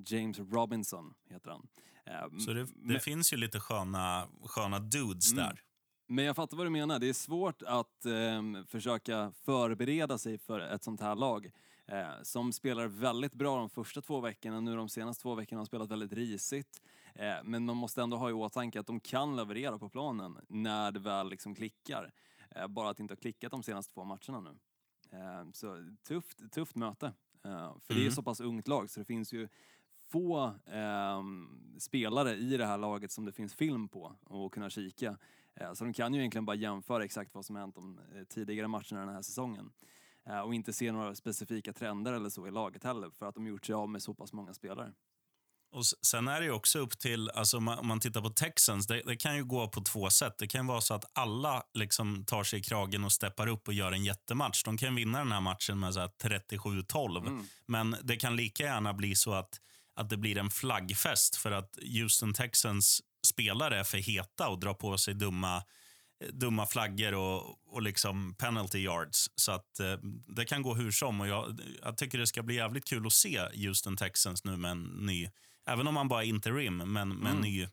[0.07, 1.69] James Robinson heter han.
[2.11, 5.45] Eh, Så det, det men- finns ju lite sköna, sköna dudes Mm.
[5.45, 5.63] där.
[6.07, 6.99] Men jag fattar vad du menar.
[6.99, 11.51] Det är svårt att ehm, försöka förbereda sig för ett sånt här lag
[11.87, 14.61] eh, som spelar väldigt bra de första två veckorna.
[14.61, 16.83] Nu de senaste två veckorna har de spelat väldigt risigt.
[17.15, 20.93] Eh, men man måste ändå ha i åtanke att de kan leverera på planen när
[20.93, 22.13] det väl liksom klickar.
[22.51, 24.59] Eh, bara att det inte har klickat de senaste två matcherna nu.
[25.13, 27.07] Eh, så tufft, tufft möte.
[27.45, 28.13] Eh, för det är Mm.
[28.13, 29.49] så pass ungt lag så det finns ju
[30.13, 35.17] få ehm, spelare i det här laget som det finns film på och kunna kika.
[35.61, 38.69] Eh, Så de kan ju egentligen bara jämföra exakt vad som hänt de eh, tidigare
[38.69, 39.73] matcherna den här säsongen.
[40.27, 43.47] Eh, Och inte se några specifika trender eller så i laget heller för att de
[43.47, 44.93] gjort sig av med så pass många spelare.
[45.73, 48.31] Och Sen är det ju också upp till, alltså om man, om man tittar på
[48.31, 50.39] Texans, det, det kan ju gå på två sätt.
[50.39, 53.75] Det kan vara så att alla liksom tar sig i kragen och steppar upp och
[53.75, 54.65] gör en jättematch.
[54.65, 57.27] De kan vinna den här matchen med så här 37-12.
[57.27, 57.45] Mm.
[57.67, 59.61] Men det kan lika gärna bli så att,
[60.01, 64.75] att det blir en flaggfest för att Houston Texans spelare är för heta och drar
[64.75, 65.63] på sig dumma,
[66.33, 69.31] dumma flaggor och, och liksom penalty yards.
[69.35, 69.97] Så att eh,
[70.37, 71.21] det kan gå hur som.
[71.21, 74.71] Och jag, jag tycker det ska bli jävligt kul att se Houston Texans nu med
[74.71, 75.29] en ny,
[75.67, 77.41] även om man bara är interim, men med en Mm.
[77.41, 77.67] ny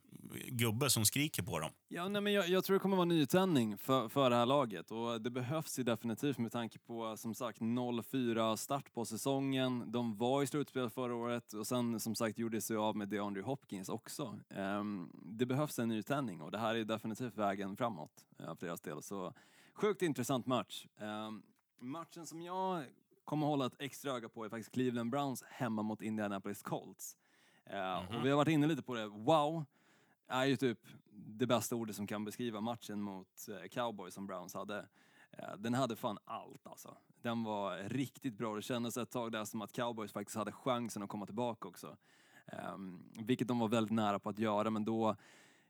[0.48, 1.72] gubbe som skriker på dem.
[1.88, 4.92] Ja, nej, men jag, jag tror det kommer vara nytändning för, för det här laget
[4.92, 9.92] och det behövs ju definitivt med tanke på som sagt 0-4 start på säsongen.
[9.92, 13.42] De var i slutspel förra året och sen som sagt gjorde sig av med DeAndre
[13.42, 14.40] Hopkins också.
[14.50, 18.82] Ehm, det behövs en nytändning och det här är definitivt vägen framåt uh, för deras
[18.82, 19.02] del.
[19.04, 19.34] Så
[19.74, 20.86] sjukt intressant match.
[21.00, 21.42] Ehm,
[21.82, 22.84] matchen som jag
[23.24, 27.16] kommer hålla ett extra öga på är faktiskt Cleveland Browns hemma mot Indianapolis Colts.
[27.70, 29.08] Eh, Och vi har varit inne lite på det.
[29.08, 29.66] Wow!
[30.28, 30.80] är ju typ
[31.12, 34.86] det bästa ordet som kan beskriva matchen mot eh, Cowboys som Browns hade.
[35.32, 36.98] Eh, Den hade fan allt alltså.
[37.22, 38.56] Den var riktigt bra.
[38.56, 41.98] Det kändes ett tag där som att Cowboys faktiskt hade chansen att komma tillbaka också.
[42.74, 45.16] Um, vilket de var väldigt nära på att göra, men då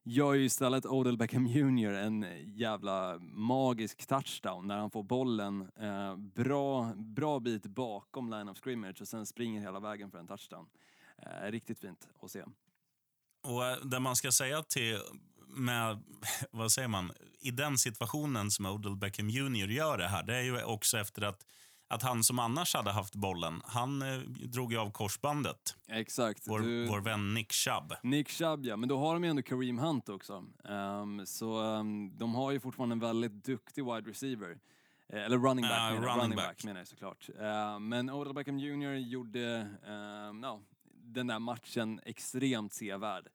[0.03, 6.15] gör ju istället Odell Beckham Jr en jävla magisk touchdown när han får bollen eh,
[6.15, 10.67] bra, bra bit bakom line of scrimmage och sen springer hela vägen för en touchdown.
[11.25, 12.43] Eh, riktigt fint att se.
[13.43, 14.99] Och eh, det man ska säga till,
[15.47, 16.03] med,
[16.51, 20.41] vad säger man, i den situationen som Odell Beckham Jr gör det här, det är
[20.41, 21.45] ju också efter att,
[21.87, 25.75] att han som annars hade haft bollen, han eh, drog ju av korsbandet.
[25.87, 26.43] Exakt.
[26.47, 27.93] Vår, Du- vår vän Nick Chubb.
[28.03, 28.77] Nick Chubb, ja.
[28.77, 30.45] Men då har de ju ändå Kareem Hunt också.
[30.69, 34.57] Ehm, så ehm, de har ju fortfarande en väldigt duktig wide receiver.
[35.09, 36.47] Eh, eller running back, Ja, menar, running running back.
[36.47, 37.29] back menar jag såklart.
[37.39, 40.61] Ehm, men Odell Beckham Jr gjorde ehm, ja,
[41.13, 43.27] den där matchen extremt sevärd.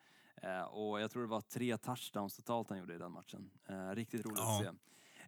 [0.42, 3.50] Eh, och jag tror det var tre touchdowns totalt han gjorde i den matchen.
[3.68, 4.56] Eh, riktigt roligt Ja.
[4.58, 4.70] att se.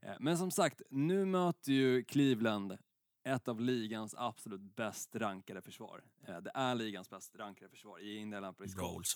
[0.08, 2.78] Eh, men som sagt, nu möter ju Cleveland
[3.24, 6.02] ett av ligans absolut bäst rankade försvar.
[6.28, 9.14] Eh, det är ligans bäst rankade försvar i Indianapolis Colts.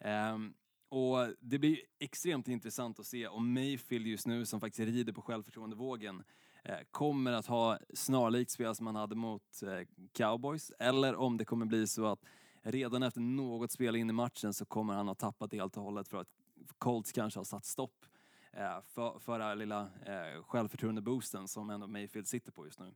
[0.00, 0.54] Ehm,
[0.88, 5.22] och det blir extremt intressant att se om Mayfield just nu, som faktiskt rider på
[5.22, 6.24] självförtroendevågen,
[6.64, 11.44] eh, kommer att ha snarlikt spel som han hade mot eh, Cowboys, eller om det
[11.44, 12.24] kommer bli så att
[12.62, 16.08] redan efter något spel in i matchen så kommer han ha tappat helt och hållet
[16.08, 16.28] för att
[16.78, 18.06] Colts kanske har satt stopp
[18.52, 22.94] eh, för, för den här lilla eh, självförtroende-boosten som ändå Mayfield sitter på just nu.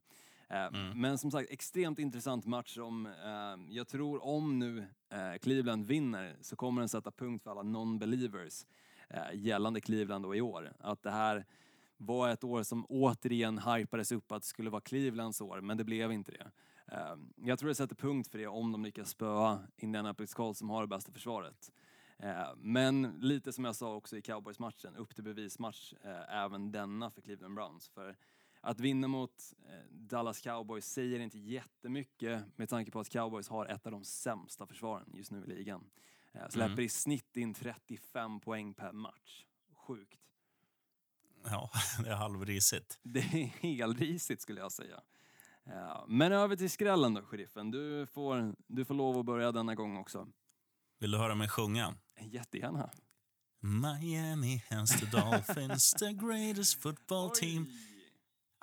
[0.49, 5.87] Eh, Men som sagt, extremt intressant match som eh, jag tror om nu eh, Cleveland
[5.87, 8.67] vinner så kommer den sätta punkt för alla non-believers
[9.09, 10.73] eh, gällande Cleveland och i år.
[10.79, 11.47] Att det här
[11.97, 15.85] var ett år som återigen hypades upp att det skulle vara Clevelands år, men det
[15.85, 16.51] blev inte det.
[16.93, 20.71] Eh, jag tror det sätter punkt för det om de lyckas spöa Indianapolis Colts som
[20.71, 21.73] har det bästa försvaret.
[22.19, 27.11] Eh, Men lite som jag sa också i Cowboys-matchen, upp till bevismatch eh, även denna
[27.11, 27.89] för Cleveland Browns.
[27.89, 28.17] För
[28.61, 33.67] att vinna mot eh, Dallas Cowboys säger inte jättemycket med tanke på att Cowboys har
[33.67, 35.91] ett av de sämsta försvaren just nu i ligan.
[36.33, 39.45] Eh, Släpper i snitt in 35 poäng per match.
[39.75, 40.21] Sjukt.
[41.45, 41.71] Ja,
[42.05, 42.99] det är halvrisigt.
[43.03, 45.01] Det är helrisigt skulle jag säga.
[45.69, 47.71] Ja, men över till skrällen då, sheriffen.
[47.71, 50.27] Du får, du får lov att börja denna gång också.
[51.01, 51.95] Vill du höra mig sjunga?
[52.21, 52.91] Jättegärna.
[53.63, 57.67] Miami has the Dolphins, the greatest football team.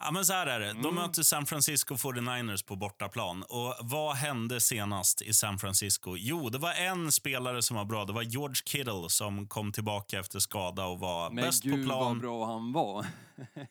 [0.02, 0.74] Ja, men så här är det.
[0.84, 3.44] De möter San Francisco 49ers på bortaplan.
[3.44, 6.16] Och vad hände senast i San Francisco?
[6.18, 8.06] Jo, det var en spelare som var bra.
[8.06, 11.90] Det var George Kittle som kom tillbaka efter skada och var Men bäst gud på
[11.90, 12.00] plan.
[12.04, 13.06] vad bra han var.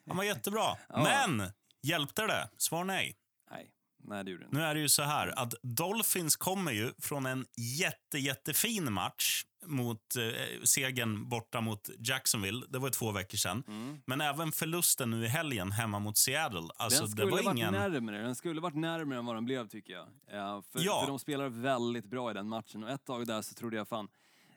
[0.06, 0.76] Han var jättebra.
[0.88, 1.26] Ja.
[1.36, 1.50] Men
[1.82, 2.48] hjälpte det?
[2.56, 3.16] Svar nej.
[3.52, 4.56] Nej, nej det gjorde det inte.
[4.56, 7.46] Nu är det ju så här att Dolphins kommer ju från en
[7.78, 12.66] jätte, jättefin match mot eh, segern borta mot Jacksonville.
[12.68, 13.62] Det var två veckor sedan.
[14.06, 16.68] Men även förlusten nu i helgen hemma mot Seattle.
[16.76, 17.72] Alltså, den det skulle var varit ingen...
[17.72, 18.22] närmare.
[18.22, 20.08] Den skulle varit närmare än vad den blev tycker jag.
[20.30, 21.00] Ja, för, Ja.
[21.00, 23.88] för de spelar väldigt bra i den matchen och ett tag där så trodde jag
[23.88, 24.08] fan,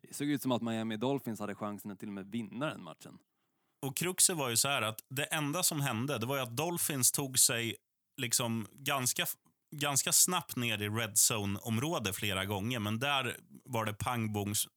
[0.01, 2.83] det såg ut som att Miami Dolphins hade chansen att till och med vinna den
[2.83, 3.17] matchen.
[3.81, 7.11] Och kruxet var ju så här att det enda som hände det var att Dolphins
[7.11, 7.75] tog sig
[8.17, 9.25] liksom ganska,
[9.71, 12.79] ganska snabbt ner i red zone-område flera gånger.
[12.79, 14.67] Men där var det pang, booms,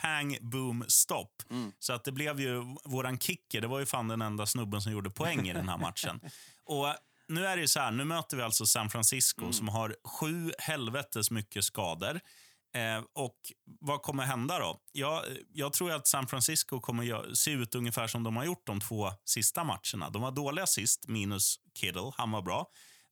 [0.00, 1.42] pang boom, stopp.
[1.78, 3.60] Så att det blev ju våran kicker.
[3.60, 6.20] Det var ju fan den enda snubben som gjorde poäng i den här matchen.
[6.64, 6.94] Och
[7.28, 11.30] nu är det så här, nu möter vi alltså San Francisco som har sju helvetes
[11.30, 12.20] mycket skador.
[12.74, 13.36] Eh, och
[13.80, 14.80] vad kommer hända då?
[14.92, 18.80] Jag, jag tror att San Francisco kommer se ut ungefär som de har gjort de
[18.80, 20.10] två sista matcherna.
[20.10, 22.12] De var dåliga sist, minus Kittle.
[22.16, 22.66] Han var bra.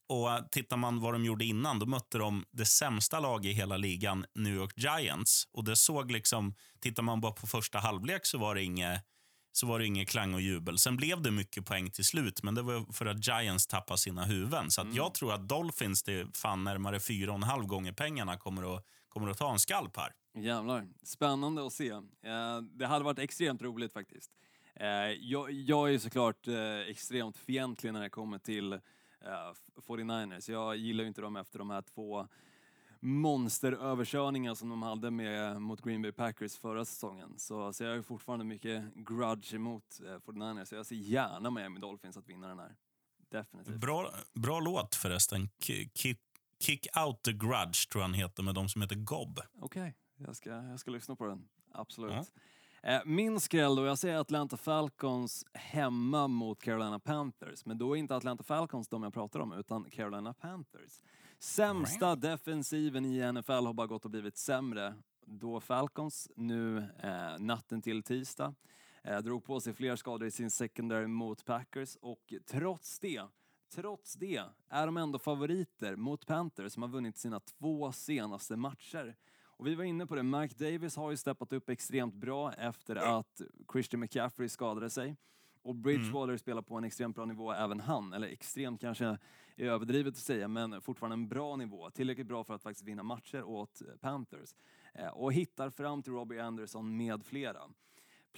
[0.08, 3.76] Och tittar man vad de gjorde innan, då mötte de det sämsta laget i hela
[3.76, 5.44] ligan, New York Giants.
[5.52, 9.04] Och det såg liksom, tittar man bara på första halvlek så var det inget
[9.52, 10.78] så var det inget klang och jubel.
[10.78, 14.24] Sen blev det mycket poäng till slut, men det var för att Giants tappade sina
[14.24, 14.70] huvuden.
[14.70, 17.92] Så att jag tror att Dolphins, det är fan närmare fyra och en halv gånger
[17.92, 18.84] pengarna, kommer att,
[19.18, 20.12] kommer att ta en skalp här.
[20.34, 21.88] Jävlar, spännande att se.
[21.90, 24.30] Eh, det hade varit extremt roligt faktiskt.
[24.74, 24.86] Eh,
[25.20, 28.78] jag, jag är såklart eh, extremt fientlig när det kommer till eh,
[29.86, 30.50] 49ers.
[30.50, 32.28] Jag gillar ju inte dem efter de här två
[33.00, 37.34] monsteröverkörningar som de hade med, mot Green Bay Packers förra säsongen.
[37.38, 41.80] Så, så jag har fortfarande mycket grudge emot eh, 49ers, så jag ser gärna Miami
[41.80, 42.76] Dolphins att vinna den här.
[43.30, 43.74] Definitivt.
[43.76, 45.48] Bra, bra låt förresten.
[45.62, 46.20] Ki- Kick,
[46.60, 49.40] Kick Out the Grudge tror jag han heter, med de som heter Gob.
[49.60, 51.48] Okej, jag, ska, jag ska lyssna på den.
[51.72, 52.12] Absolut.
[52.12, 52.24] Ja.
[52.82, 57.64] Eh, min skräll då, jag säger Atlanta Falcons hemma mot Carolina Panthers.
[57.64, 61.02] Men då är inte Atlanta Falcons de jag pratar om, utan Carolina Panthers.
[61.38, 64.94] Sämsta defensiven i NFL har bara gått och blivit sämre.
[65.26, 68.54] Då Falcons nu eh, natten till tisdag
[69.04, 73.22] eh, drog på sig fler skador i sin secondary mot Packers och trots det
[73.70, 79.16] Trots det är de ändå favoriter mot Panthers som har vunnit sina två senaste matcher.
[79.44, 82.96] Och vi var inne på det, Mike Davis har ju steppat upp extremt bra efter
[82.96, 83.40] att
[83.72, 85.16] Christian McCaffrey skadade sig.
[85.62, 89.18] Och Bridgewater spelar på en extremt bra nivå även han, eller extremt kanske är
[89.64, 91.90] överdrivet att säga, men fortfarande en bra nivå.
[91.90, 94.54] Tillräckligt bra för att faktiskt vinna matcher åt Panthers.
[94.94, 97.60] Eh, och hittar fram till Robbie Anderson med flera.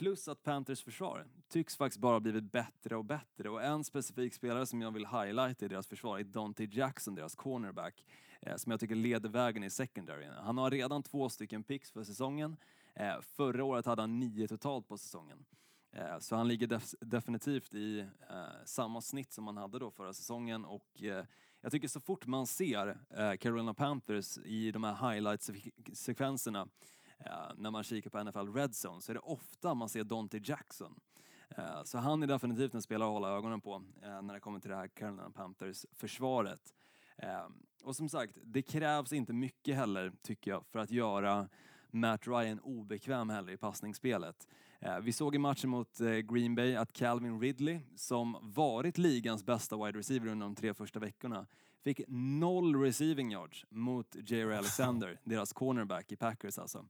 [0.00, 3.50] Plus att Panthers försvar tycks faktiskt bara ha blivit bättre och bättre.
[3.50, 7.34] Och en specifik spelare som jag vill highlighta i deras försvar är Dante Jackson, deras
[7.34, 8.04] cornerback,
[8.40, 10.26] eh, som jag tycker leder vägen i secondary.
[10.26, 12.56] Han har redan två stycken picks för säsongen.
[12.94, 15.44] Eh, förra året hade han nio totalt på säsongen.
[15.92, 20.12] Eh, så han ligger def- definitivt i eh, samma snitt som han hade då förra
[20.12, 21.24] säsongen och eh,
[21.60, 26.68] jag tycker så fort man ser eh, Carolina Panthers i de här highlights-sekvenserna
[27.26, 30.40] eh, när man kikar på NFL Red Zone så är det ofta man ser Dante
[30.44, 31.00] Jackson.
[31.48, 34.60] Eh, så han är definitivt en spelare att hålla ögonen på eh, när det kommer
[34.60, 36.74] till det här Carolina Panthers-försvaret.
[37.82, 41.48] Och som sagt, det krävs inte mycket heller, tycker jag, för att göra
[41.90, 44.48] Matt Ryan obekväm heller i passningsspelet.
[45.02, 49.98] Vi såg i matchen mot Green Bay att Calvin Ridley, som varit ligans bästa wide
[49.98, 51.46] receiver under de tre första veckorna,
[51.84, 54.50] fick noll receiving yards mot J.R.
[54.50, 56.86] Alexander, deras cornerback i Packers alltså.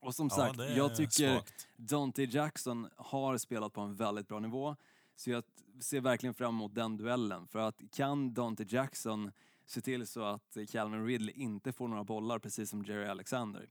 [0.00, 1.68] Och som sagt, det är jag tycker svagt.
[1.76, 4.76] Dante Jackson har spelat på en väldigt bra nivå.
[5.16, 5.44] Så jag
[5.80, 7.46] ser verkligen fram emot den duellen.
[7.48, 9.32] För att kan Dante Jackson
[9.66, 13.68] se till så att Calvin Ridley inte får några bollar precis som Jerry Alexander,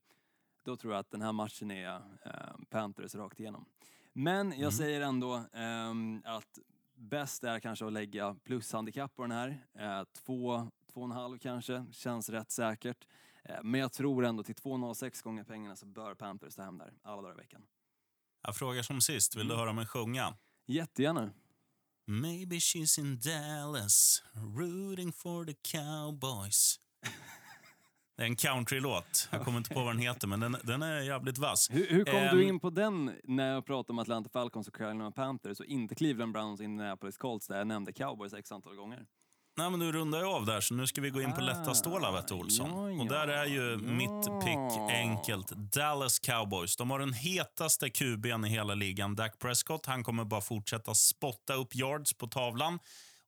[0.64, 2.32] då tror jag att den här matchen är eh,
[2.70, 3.66] Panthers rakt igenom.
[4.14, 4.72] Men jag Mm.
[4.72, 6.60] säger ändå ehm, att
[6.96, 9.66] bäst är kanske att lägga plushandikapp på den här.
[9.74, 13.08] Eh, två, två och en halv kanske, känns rätt säkert.
[13.50, 16.94] Eh, men jag tror ändå till 2,06 gånger pengarna så bör Panthers ta hem där
[17.04, 17.62] alla dagar i veckan.
[18.44, 19.60] Jag frågar som sist, vill du Mm.
[19.60, 20.38] höra mig sjunga?
[20.68, 21.32] Jättegärna.
[22.08, 24.24] Maybe she's in Dallas
[24.58, 26.80] rooting for the cowboys.
[28.18, 29.30] Det är en countrylåt.
[29.32, 31.68] Jag kommer inte på vad den heter, men den, den är jävligt vass.
[31.72, 32.38] Hur, hur kom Ehm.
[32.38, 35.96] du in på den när jag pratade om Atlanta Falcons och Carolina Panthers och inte
[35.96, 39.06] Cleveland Browns och Indianapolis Colts där jag nämnde cowboys x antal gånger?
[39.58, 41.74] Nej, men du rundar ju av där, så nu ska vi gå in på lätta
[41.74, 42.72] stålar, vet du, Olsson.
[42.72, 43.78] Ah, ja, Och där är ju ja.
[43.78, 45.50] mitt pick enkelt.
[45.50, 46.76] Dallas Cowboys.
[46.76, 49.86] De har den hetaste QB'n i hela ligan, Dak Prescott.
[49.86, 52.80] Han kommer bara fortsätta spotta upp yards på tavlan.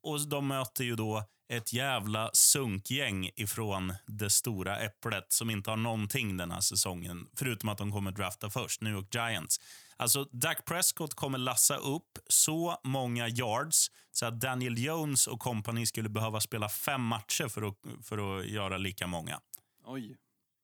[0.03, 5.77] Och de möter ju då ett jävla sunkgäng ifrån det stora äpplet som inte har
[5.77, 9.59] någonting den här säsongen, förutom att de kommer drafta först, New York Giants.
[9.97, 15.85] Alltså, Dak Prescott kommer lassa upp så många yards så att Daniel Jones och kompani
[15.85, 19.39] skulle behöva spela fem matcher för att, för att göra lika många.
[19.85, 20.17] Oj,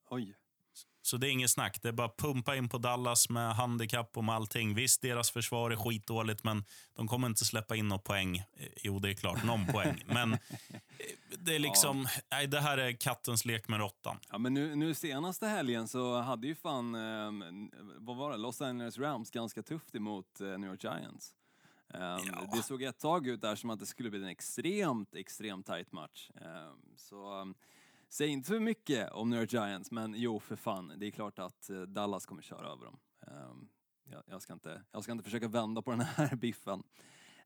[0.09, 0.35] oj.
[1.05, 1.81] Så det är inget snack.
[1.81, 4.73] Det är bara pumpa in på Dallas med handikapp och med allting.
[4.75, 6.63] Visst, deras försvar är skitdåligt, men
[6.95, 8.37] de kommer inte släppa in någon poäng.
[8.37, 10.03] Eh, Jo, det är klart, någon poäng.
[10.07, 10.39] Men eh,
[11.39, 12.07] det är liksom...
[12.31, 14.19] Nej, det här är kattens lek med råttan.
[14.31, 18.61] Ja, men nu, nu senaste helgen så hade ju fan, ehm, vad var det, Los
[18.61, 21.33] Angeles Rams ganska tufft emot eh, New York Giants.
[21.93, 22.49] Ehm, Ja.
[22.55, 25.91] Det såg ett tag ut där som att det skulle bli en extremt, extremt tight
[25.91, 26.29] match.
[26.41, 27.55] Ehm, så um,
[28.13, 31.39] säg inte för mycket om New York Giants, men jo för fan, det är klart
[31.39, 32.99] att eh, Dallas kommer köra över dem.
[33.27, 33.67] Ehm,
[34.25, 36.83] jag, ska inte, jag ska inte försöka vända på den här biffen.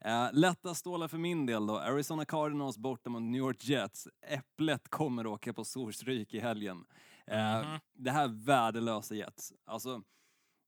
[0.06, 1.80] Uh, lätta stålar för min del då.
[1.80, 4.08] Arizona Cardinals borta mot New York Jets.
[4.22, 6.86] Äpplet kommer åka på storstryk i helgen.
[7.28, 7.80] Eh, Mhm.
[7.94, 9.54] Det här värdelösa Jets.
[9.66, 10.02] Alltså,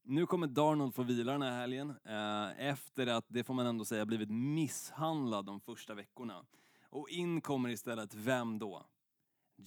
[0.03, 3.85] nu kommer Darnold få vila den här helgen eh, efter att, det får man ändå
[3.85, 6.45] säga, blivit misshandlad de första veckorna.
[6.89, 8.85] Och in kommer istället vem då?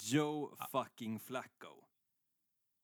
[0.01, 1.85] Joe fucking Flacco.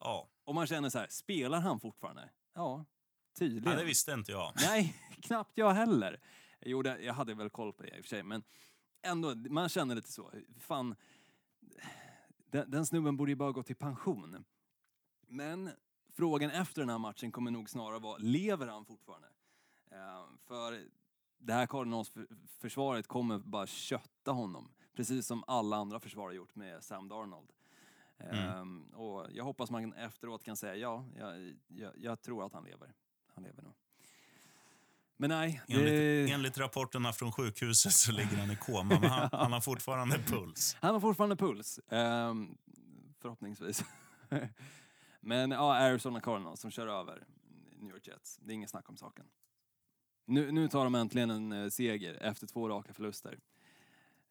[0.01, 2.31] Ja, Och man känner så här, spelar han fortfarande?
[2.55, 2.85] Ja,
[3.39, 3.65] tydligen.
[3.69, 4.53] Nej, det visste inte jag.
[4.61, 6.21] Nej, knappt jag heller.
[6.61, 8.43] Jo, det, jag hade väl koll på det i och för sig, men
[9.03, 10.33] ändå, man känner lite så.
[10.59, 10.97] Fan,
[12.51, 14.45] den, den snubben borde ju bara gå till pension.
[15.21, 15.71] Men
[16.13, 19.29] frågan efter den här matchen kommer nog snarare vara, lever han fortfarande?
[19.91, 20.89] Eh, för
[21.39, 26.85] det här Cardinals-försvaret kommer bara kötta honom, precis som alla andra försvar har gjort med
[26.85, 27.53] Sam Darnold.
[28.19, 32.65] Ehm, och jag hoppas man efteråt kan säga ja, jag, jag, jag tror att han
[32.65, 32.95] lever.
[33.35, 33.75] Han lever nog.
[35.17, 39.29] Men nej, det, Enligt, enligt rapporterna från sjukhuset så ligger han i koma, men han,
[39.33, 40.77] han har fortfarande puls.
[40.81, 41.81] han har fortfarande puls.
[41.89, 42.57] Ehm,
[43.19, 43.85] förhoppningsvis.
[45.21, 47.27] Men ja, Arizona Cardinals som kör över
[47.77, 48.37] New York Jets.
[48.37, 49.27] Det är inget snack om saken.
[50.25, 53.39] Nu, nu tar de äntligen en eh, seger efter två raka förluster.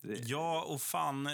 [0.02, 1.34] Det, Ja, och fan, eh,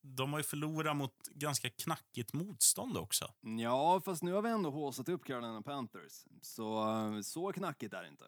[0.00, 3.34] de har ju förlorat mot ganska knackigt motstånd också.
[3.60, 6.24] Ja, fast nu har vi ändå håsat upp Carolina Panthers.
[6.42, 8.24] Så, eh, så knackigt är det inte.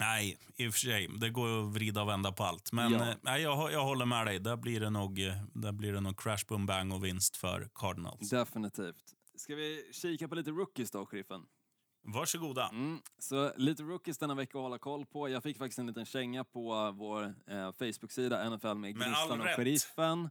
[0.00, 1.08] Nej, i och för sig.
[1.20, 2.72] Det går att vrida och vända på allt.
[2.72, 3.08] Men Ja.
[3.10, 4.38] eh, nej, jag, jag håller med dig.
[4.38, 7.68] Där blir det nog, eh, där blir det nog crash, boom, bang och vinst för
[7.74, 8.30] Cardinals.
[8.30, 9.14] Definitivt.
[9.36, 11.46] Ska vi kika på lite rookies då, Sheriffen?
[12.12, 12.68] Varsågoda.
[12.68, 15.28] Mm, så lite rookies denna vecka att hålla koll på.
[15.28, 19.56] Jag fick faktiskt en liten känga på vår eh, Facebook-sida NFL med Gnistan och rätt.
[19.56, 20.30] Sheriffen.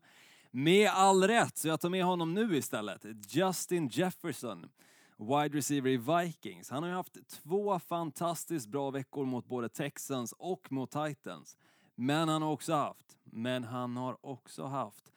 [0.52, 3.06] Med all rätt, så jag tar med honom nu istället.
[3.30, 4.70] Justin Jefferson,
[5.18, 6.70] wide receiver i Vikings.
[6.70, 11.58] Han har ju haft två fantastiskt bra veckor mot både Texans och mot Titans.
[11.96, 15.12] Men han har också haft, men han har också haft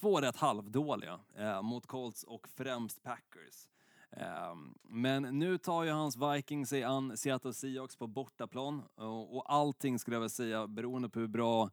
[0.00, 3.66] två rätt halvdåliga eh, mot Colts och främst Packers.
[4.16, 9.98] Ehm, men nu tar ju hans Vikings sig an Seattle Seahawks på bortaplan och, allting
[9.98, 11.70] skulle jag väl säga, beroende på hur bra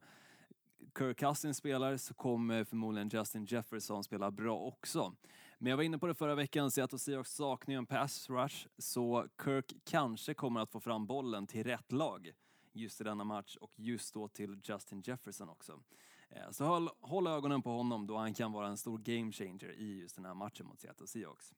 [0.98, 5.14] Kirk Cousins spelar så kommer förmodligen Justin Jefferson spela bra också.
[5.58, 8.66] Men jag var inne på det förra veckan, Seattle Seahawks saknar ju en pass rush
[8.78, 12.32] så Kirk kanske kommer att få fram bollen till rätt lag
[12.72, 15.80] just i denna match och just då till Justin Jefferson också.
[16.30, 19.72] Ehm, så håll, håll ögonen på honom då han kan vara en stor game changer
[19.72, 21.54] i just den här matchen mot Seattle Seahawks.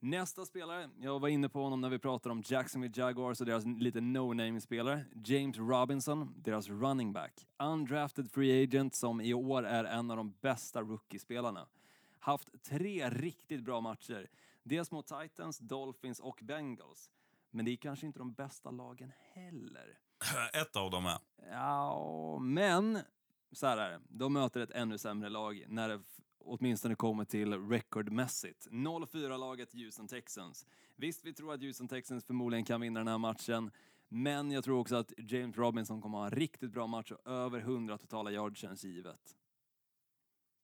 [0.00, 3.64] Nästa spelare, jag var inne på honom när vi pratade om Jacksonville Jaguars och deras
[3.64, 7.46] lite no-name-spelare, James Robinson, deras running back.
[7.58, 11.66] Undrafted free agent som i år är en av de bästa rookiespelarna.
[12.18, 14.30] Haft tre riktigt bra matcher,
[14.62, 17.10] dels mot Titans, Dolphins och Bengals.
[17.50, 19.98] Men det är kanske inte de bästa lagen heller.
[20.52, 21.18] Ett av dem är.
[21.50, 22.98] Ja, men
[23.52, 24.00] så här är det.
[24.08, 26.00] De möter ett ännu sämre lag när det
[26.46, 28.68] åtminstone kommer till recordmässigt.
[28.70, 30.66] 0-4-laget Houston Texans.
[30.96, 33.70] Visst, vi tror att Houston Texans förmodligen kan vinna den här matchen,
[34.08, 37.58] men jag tror också att James Robinson kommer ha en riktigt bra match och över
[37.58, 39.36] 100 totala yards känns givet.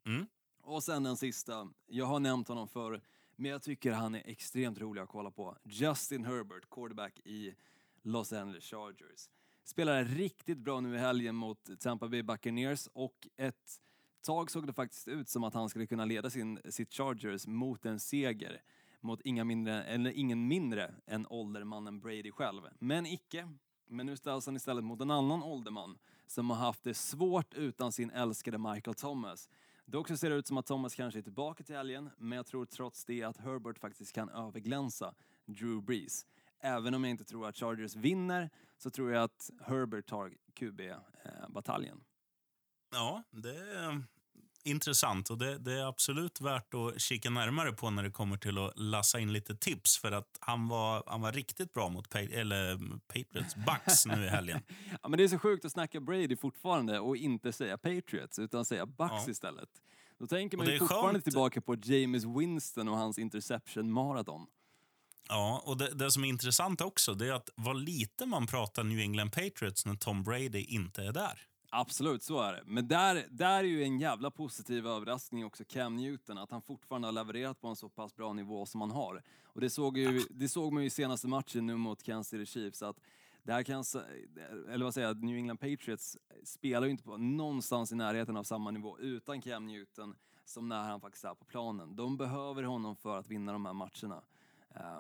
[0.06, 0.26] Mm.
[0.60, 1.68] Och sen den sista.
[1.86, 3.00] Jag har nämnt honom förr,
[3.36, 5.56] men jag tycker han är extremt rolig att kolla på.
[5.64, 7.54] Justin Herbert, quarterback i
[8.02, 9.30] Los Angeles Chargers.
[9.64, 13.80] Spelade riktigt bra nu i helgen mot Tampa Bay Buccaneers och ett
[14.22, 17.86] tag såg det faktiskt ut som att han skulle kunna leda sin, sitt Chargers mot
[17.86, 18.62] en seger
[19.02, 22.62] mot inga mindre, eller ingen mindre än åldermannen Brady själv.
[22.78, 23.48] Men icke.
[23.86, 27.92] Men nu ställs han istället mot en annan ålderman som har haft det svårt utan
[27.92, 29.48] sin älskade Michael Thomas.
[29.84, 32.46] Dock så ser det ut som att Thomas kanske är tillbaka till helgen, men jag
[32.46, 35.14] tror trots det att Herbert faktiskt kan överglänsa
[35.44, 36.26] Drew Brees.
[36.60, 41.96] Även om jag inte tror att Chargers vinner, så tror jag att Herbert tar QB-bataljen.
[41.96, 42.11] Eh,
[42.92, 44.02] Ja, det är
[44.64, 48.58] intressant och det, det är absolut värt att kika närmare på när det kommer till
[48.58, 52.18] att lassa in lite tips för att han var, han var riktigt bra mot pa
[52.18, 54.60] eller Patriots Bucks nu i helgen.
[55.02, 58.64] Ja, men det är så sjukt att snacka Brady fortfarande och inte säga Patriots, utan
[58.64, 59.30] säga Bucks Ja.
[59.30, 59.68] istället.
[60.18, 61.24] Då tänker man ju fortfarande skönt.
[61.24, 64.46] tillbaka på James Winston och hans interception marathon.
[65.28, 68.84] Ja, och det, det som är intressant också det är att vad lite man pratar
[68.84, 71.40] New England Patriots när Tom Brady inte är där.
[71.74, 72.62] Absolut, så är det.
[72.66, 77.08] Men där, där är ju en jävla positiv överraskning också Cam Newton, att han fortfarande
[77.08, 79.22] har levererat på en så pass bra nivå som han har.
[79.44, 82.46] Och det såg, ju, det såg man ju i senaste matchen nu mot Kansas City
[82.46, 82.96] Chiefs, att
[83.42, 83.84] det här kan,
[84.70, 88.44] eller vad säger jag, New England Patriots spelar ju inte på någonstans i närheten av
[88.44, 90.14] samma nivå utan Cam Newton
[90.44, 91.96] som när han faktiskt är på planen.
[91.96, 94.22] De behöver honom för att vinna de här matcherna.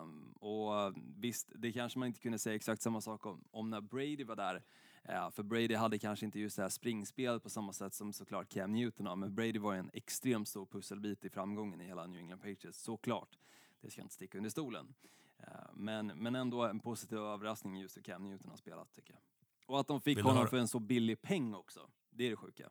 [0.02, 3.80] Um, och visst, det kanske man inte kunde säga exakt samma sak om, om när
[3.80, 4.62] Brady var där.
[5.08, 8.48] Eh, för Brady hade kanske inte just det här springspelet på samma sätt som såklart
[8.48, 12.18] Cam Newton har, men Brady var en extremt stor pusselbit i framgången i hela New
[12.20, 13.38] England Patriots, såklart.
[13.80, 14.94] Det ska inte sticka under stolen.
[15.38, 19.20] Eh, men, men ändå en positiv överraskning just hur Cam Newton har spelat, tycker jag.
[19.66, 21.90] Och att de fick Vill honom höra- för en så billig peng också.
[22.10, 22.68] Det är det sjuka.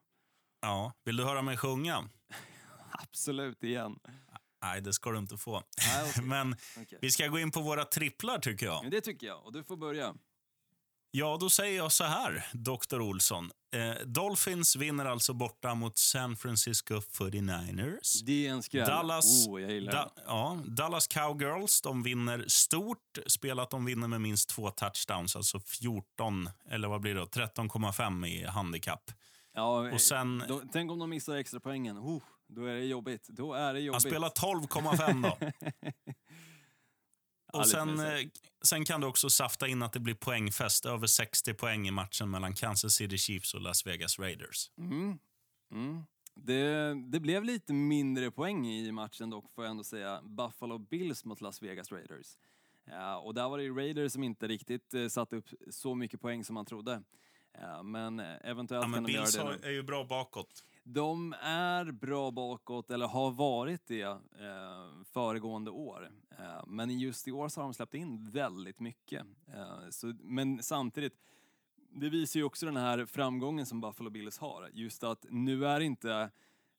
[0.62, 2.10] Ja, vill du höra mig sjunga?
[2.92, 4.00] Absolut, igen.
[4.62, 5.52] Nej, det ska du inte få.
[5.88, 6.24] Nej, okej.
[6.28, 7.00] Men Okej.
[7.02, 8.92] vi ska gå in på våra tripplar tycker jag.
[8.92, 10.16] Det tycker jag, och du får börja.
[11.14, 13.02] Ja, då säger jag så här, Dr.
[13.02, 13.52] Olsson.
[13.76, 18.24] Eh, Dolphins vinner alltså borta mot San Francisco 49ers.
[18.26, 18.88] Det är en skräll.
[18.88, 23.18] Dallas, Oh, jag gillar Da, ja, Dallas Cowgirls de vinner stort.
[23.28, 27.20] Spelat de vinner med minst två touchdowns, alltså 14, eller vad blir det?
[27.20, 27.26] då?
[27.26, 29.12] 13,5 i handikapp.
[29.54, 32.00] Ja, Och sen, då, tänk om de missar extra poängen.
[32.00, 33.28] Oh, då är det jobbigt.
[33.30, 34.02] Då är det han jobbigt.
[34.02, 35.38] spelar 12,5 då.
[37.54, 38.28] Och sen, eh,
[38.62, 40.86] sen kan du också safta in att det blir poängfest.
[40.86, 44.72] Över 60 poäng i matchen mellan Kansas City Chiefs och Las Vegas Raiders.
[44.78, 45.20] Mm.
[45.72, 46.04] Mm.
[46.36, 50.22] Det, det blev lite mindre poäng i matchen dock, får jag ändå säga.
[50.22, 52.38] Buffalo Bills mot Las Vegas Raiders.
[52.86, 56.44] Ja, och där var det Raiders som inte riktigt eh, satte upp så mycket poäng
[56.44, 57.04] som man trodde.
[57.54, 59.60] Ja, men eh, eventuellt Ja, men kan de göra Bills det nu.
[59.64, 60.64] är ju bra bakåt.
[60.84, 66.12] De är bra bakåt, eller har varit det eh, föregående år.
[66.40, 69.26] Eh, men just i år så har de släppt in väldigt mycket.
[69.54, 71.14] Eh, så, men samtidigt,
[71.90, 74.70] det visar ju också den här framgången som Buffalo Bills har.
[74.74, 76.32] Just att nu är det inte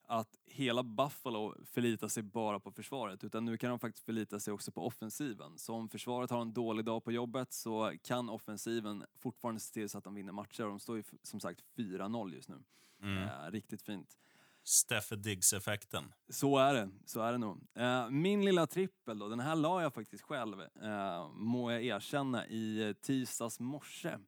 [0.07, 4.53] att hela Buffalo förlitar sig bara på försvaret, utan nu kan de faktiskt förlita sig
[4.53, 5.59] också på offensiven.
[5.59, 9.89] Så om försvaret har en dålig dag på jobbet så kan offensiven fortfarande se till
[9.89, 10.63] så att de vinner matcher.
[10.63, 12.63] De står ju som sagt 4-0 just nu.
[13.03, 13.23] Mm.
[13.23, 14.19] Eh, riktigt fint.
[14.65, 16.13] Steffe Diggs-effekten.
[16.29, 17.61] Så är det, så är det nog.
[17.75, 22.47] Eh, min lilla trippel då, den här la jag faktiskt själv, eh, må jag erkänna,
[22.47, 24.19] i tisdags morse.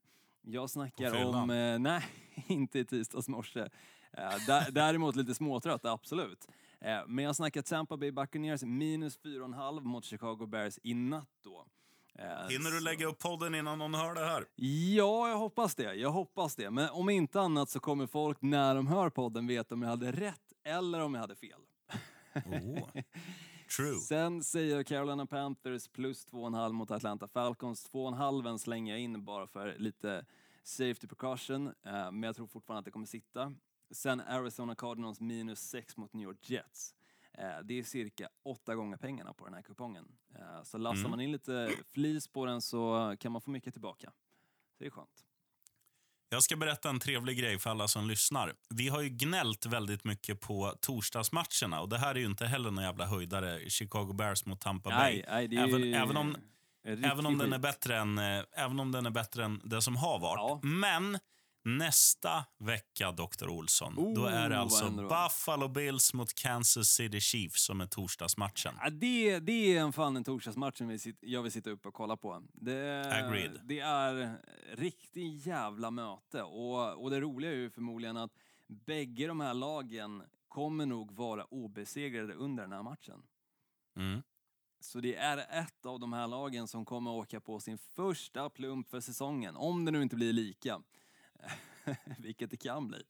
[0.42, 2.04] Jag snackar om, eh, nej,
[2.46, 3.68] inte i tisdags morse.
[4.16, 6.48] Eh, dä- däremot lite småtrött, absolut.
[6.80, 11.66] Eh, men jag snackar Tampa Bay Buccaneers minus 4,5 mot Chicago Bears i natt då.
[12.18, 14.44] Eh, Hinner du lägga upp podden innan någon hör det här?
[14.96, 15.94] Ja, jag hoppas det.
[15.94, 16.70] Jag hoppas det.
[16.70, 20.12] Men om inte annat så kommer folk när de hör podden veta om jag hade
[20.12, 21.60] rätt eller om jag hade fel.
[22.34, 22.88] Oh.
[23.76, 23.94] True.
[24.00, 27.90] Sen säger Carolina Panthers plus 2,5 mot Atlanta Falcons.
[27.92, 30.24] 2,5 slänger jag in bara för lite
[30.62, 33.54] safety precaution, men jag tror fortfarande att det kommer sitta.
[33.94, 36.94] Sen Arizona Cardinals minus 6 mot New York Jets.
[37.38, 40.04] Eh, det är cirka åtta gånger pengarna på den här kupongen.
[40.38, 41.10] Eh, så lassar Mm.
[41.10, 44.12] man in lite flis på den så kan man få mycket tillbaka.
[44.72, 45.24] Så det är skönt.
[46.28, 48.52] Jag ska berätta en trevlig grej för alla som lyssnar.
[48.70, 52.70] Vi har ju gnällt väldigt mycket på torsdagsmatcherna och det här är ju inte heller
[52.70, 53.70] någon jävla höjdare.
[53.70, 55.22] Chicago Bears mot Tampa Bay.
[55.22, 55.94] Det är även, ju...
[55.94, 56.36] även, om,
[56.84, 59.96] Även om, den är bättre än, eh, även om den är bättre än det som
[59.96, 60.38] har varit.
[60.38, 60.60] Ja.
[60.62, 61.18] Men
[61.64, 63.48] nästa vecka, Dr.
[63.48, 64.90] Olsson, då är det Oh, alltså?
[64.90, 68.74] Buffalo Bills mot Kansas City Chiefs som är torsdagsmatchen.
[68.80, 72.16] Ja, det, det är en fan en torsdagsmatch som jag vill sitta uppe och kolla
[72.16, 72.42] på.
[72.52, 73.60] Det, Agreed.
[73.64, 74.38] det är
[74.74, 76.42] riktigt jävla möte.
[76.42, 78.32] Och, och det roliga är ju förmodligen att
[78.66, 83.22] bägge de här lagen kommer nog vara obesegrade under den här matchen.
[83.96, 84.22] Mm.
[84.80, 88.88] Så det är ett av de här lagen som kommer åka på sin första plump
[88.88, 90.82] för säsongen, om det nu inte blir lika.
[92.18, 93.02] Vilket det kan bli.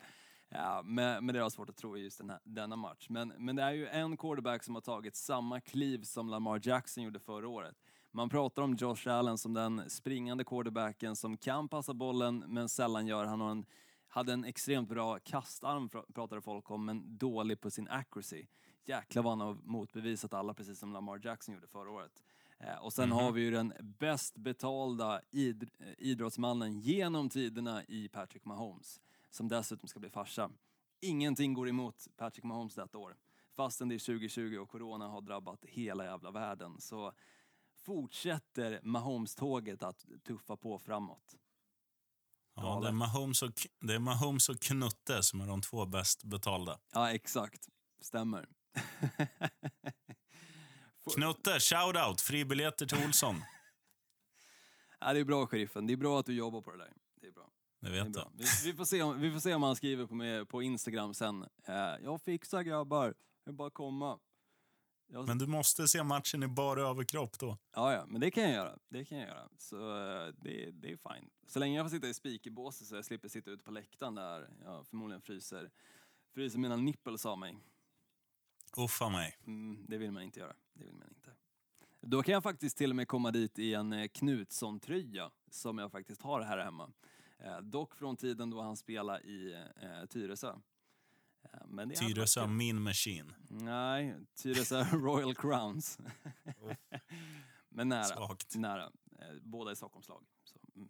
[0.48, 3.06] Ja, men, men det är svårt att tro i just den här, denna match.
[3.08, 7.04] Men, men det är ju en quarterback som har tagit samma kliv som Lamar Jackson
[7.04, 7.76] gjorde förra året.
[8.10, 13.06] Man pratar om Josh Allen som den springande quarterbacken som kan passa bollen men sällan
[13.06, 13.24] gör.
[13.24, 13.66] Han har en,
[14.08, 18.46] hade en extremt bra kastarm pratade folk om men dålig på sin accuracy.
[18.84, 22.22] Jäklar vad han har motbevisat alla precis som Lamar Jackson gjorde förra året.
[22.58, 23.18] Eh, och sen Mhm.
[23.18, 29.00] har vi ju den bäst betalda id- eh, idrottsmannen genom tiderna i Patrick Mahomes
[29.30, 30.50] som dessutom ska bli farsa.
[31.00, 33.16] Ingenting går emot Patrick Mahomes detta år.
[33.56, 37.12] Fastän det är 2020 och corona har drabbat hela jävla världen så
[37.76, 41.34] fortsätter Mahomes-tåget att tuffa på framåt.
[42.56, 43.50] Ja, det, är Mahomes och,
[43.80, 46.78] det är Mahomes och Knutte som är de två bäst betalda.
[46.92, 47.68] Ja, exakt.
[48.00, 48.48] Stämmer.
[51.14, 52.20] Knutte, shout-out!
[52.20, 53.36] Fribiljetter till Olsson.
[55.00, 55.86] Ja, det är bra, sheriffen.
[55.86, 56.92] Det är bra att du jobbar på det där.
[57.20, 57.50] Det är bra.
[57.80, 58.30] Det Det vet bra.
[58.34, 58.44] du.
[58.44, 61.14] Vi, vi, får se om, vi får se om han skriver på, mig, på Instagram
[61.14, 61.42] sen.
[61.42, 64.18] Eh, jag fixar grabbar, det är bara att komma.
[65.06, 67.58] Jag, Men du måste se matchen i bara överkropp då.
[67.74, 68.78] Ja, ja, men det kan jag göra.
[68.88, 69.48] Det kan jag göra.
[69.58, 71.30] Så eh, det, det är fine.
[71.46, 74.48] Så länge jag får sitta i speakerbåset så jag slipper sitta ute på läktaren där
[74.64, 75.70] jag förmodligen fryser,
[76.34, 77.58] fryser mina nipples av mig.
[78.76, 79.38] Uffa mig.
[79.46, 80.54] Mm, det vill man inte göra.
[80.74, 81.30] Det vill man inte.
[82.00, 85.92] Då kan jag faktiskt till och med komma dit i en eh, Knutsson-tröja som jag
[85.92, 86.90] faktiskt har här hemma.
[87.38, 90.48] Eh, dock från tiden då han spelade i eh, Tyresö.
[91.42, 92.46] Eh, men det Tyresö.
[92.46, 93.34] Min Machine.
[93.48, 95.98] Nej, Tyresö Royal Crowns.
[97.68, 98.04] men nära.
[98.04, 98.54] Svagt.
[98.54, 98.84] nära.
[99.18, 100.24] Eh, båda är Stockholmslag.
[100.44, 100.88] Så, mm.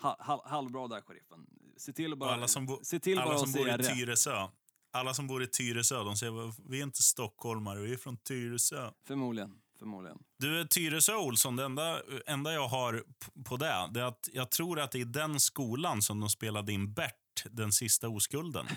[0.00, 1.46] ha, ha, halvbra där, sheriffen.
[1.76, 3.72] Se till att Och bara, alla som, bo, se till bara alla som bor i
[3.72, 3.94] rätt.
[3.94, 4.48] Tyresö,
[4.90, 8.90] alla som bor i Tyresö, de säger vi är inte stockholmare, vi är från Tyresö.
[9.04, 10.18] Förmodligen, förmodligen.
[10.38, 13.04] Du, Tyresö Olsson, det enda, enda jag har
[13.44, 16.72] på det, det är att jag tror att det är den skolan som de spelade
[16.72, 18.66] in Bert, den sista oskulden.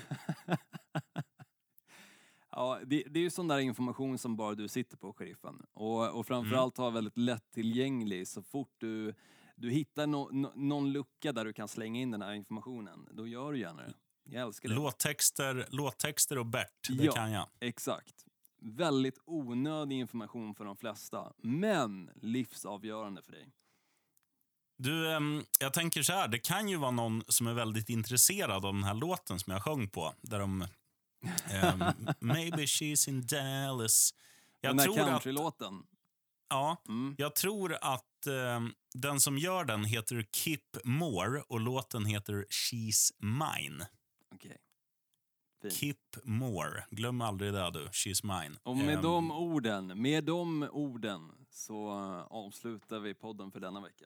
[2.56, 5.62] Ja, det, det är ju sån där information som bara du sitter på, sheriffen.
[5.74, 8.28] Och, och framförallt har väldigt lättillgänglig.
[8.28, 9.14] Så fort du,
[9.56, 13.28] du hittar no, no, någon lucka där du kan slänga in den här informationen, då
[13.28, 13.94] gör du gärna det.
[14.24, 14.76] Jag älskar det.
[14.76, 17.12] Låttexter, låttexter och Bert, det Ja.
[17.12, 17.48] kan jag.
[17.60, 18.26] Exakt.
[18.62, 23.52] Väldigt onödig information för de flesta, men livsavgörande för dig.
[24.78, 28.66] Du, ehm, jag tänker så här, det kan ju vara någon som är väldigt intresserad
[28.66, 30.14] av den här låten som jag sjöng på.
[30.22, 30.68] Där de,
[31.52, 31.84] ehm,
[32.20, 34.14] maybe she's in Dallas.
[34.62, 35.84] Jag den här countrylåten.
[36.50, 37.16] ja, Mm.
[37.18, 43.12] jag tror att ehm, den som gör den heter Kip Moore och låten heter She's
[43.20, 43.86] Mine.
[45.70, 45.74] Fint.
[45.80, 46.84] Kip Moore.
[46.92, 47.86] Glöm aldrig det du.
[47.92, 48.56] She's Mine.
[48.64, 53.82] Och med Ehm, de orden, med de orden så eh, avslutar vi podden för denna
[53.82, 54.06] vecka.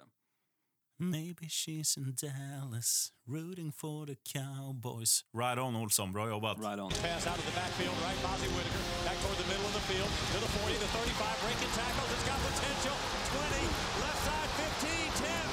[1.00, 5.22] Maybe she's in Dallas, rooting for the Cowboys.
[5.34, 6.12] Right on, Olsson.
[6.14, 6.58] Bra jobbat.
[6.58, 6.90] Right on.
[6.90, 8.18] Pass out of the backfield, right?
[8.26, 11.72] Bozzy Whitaker back toward the middle of the field to the 40, the 35, breaking
[11.78, 12.10] tackles.
[12.16, 12.96] It's got potential.
[13.30, 13.62] 20,
[14.02, 15.47] left side, 15, 10, 5.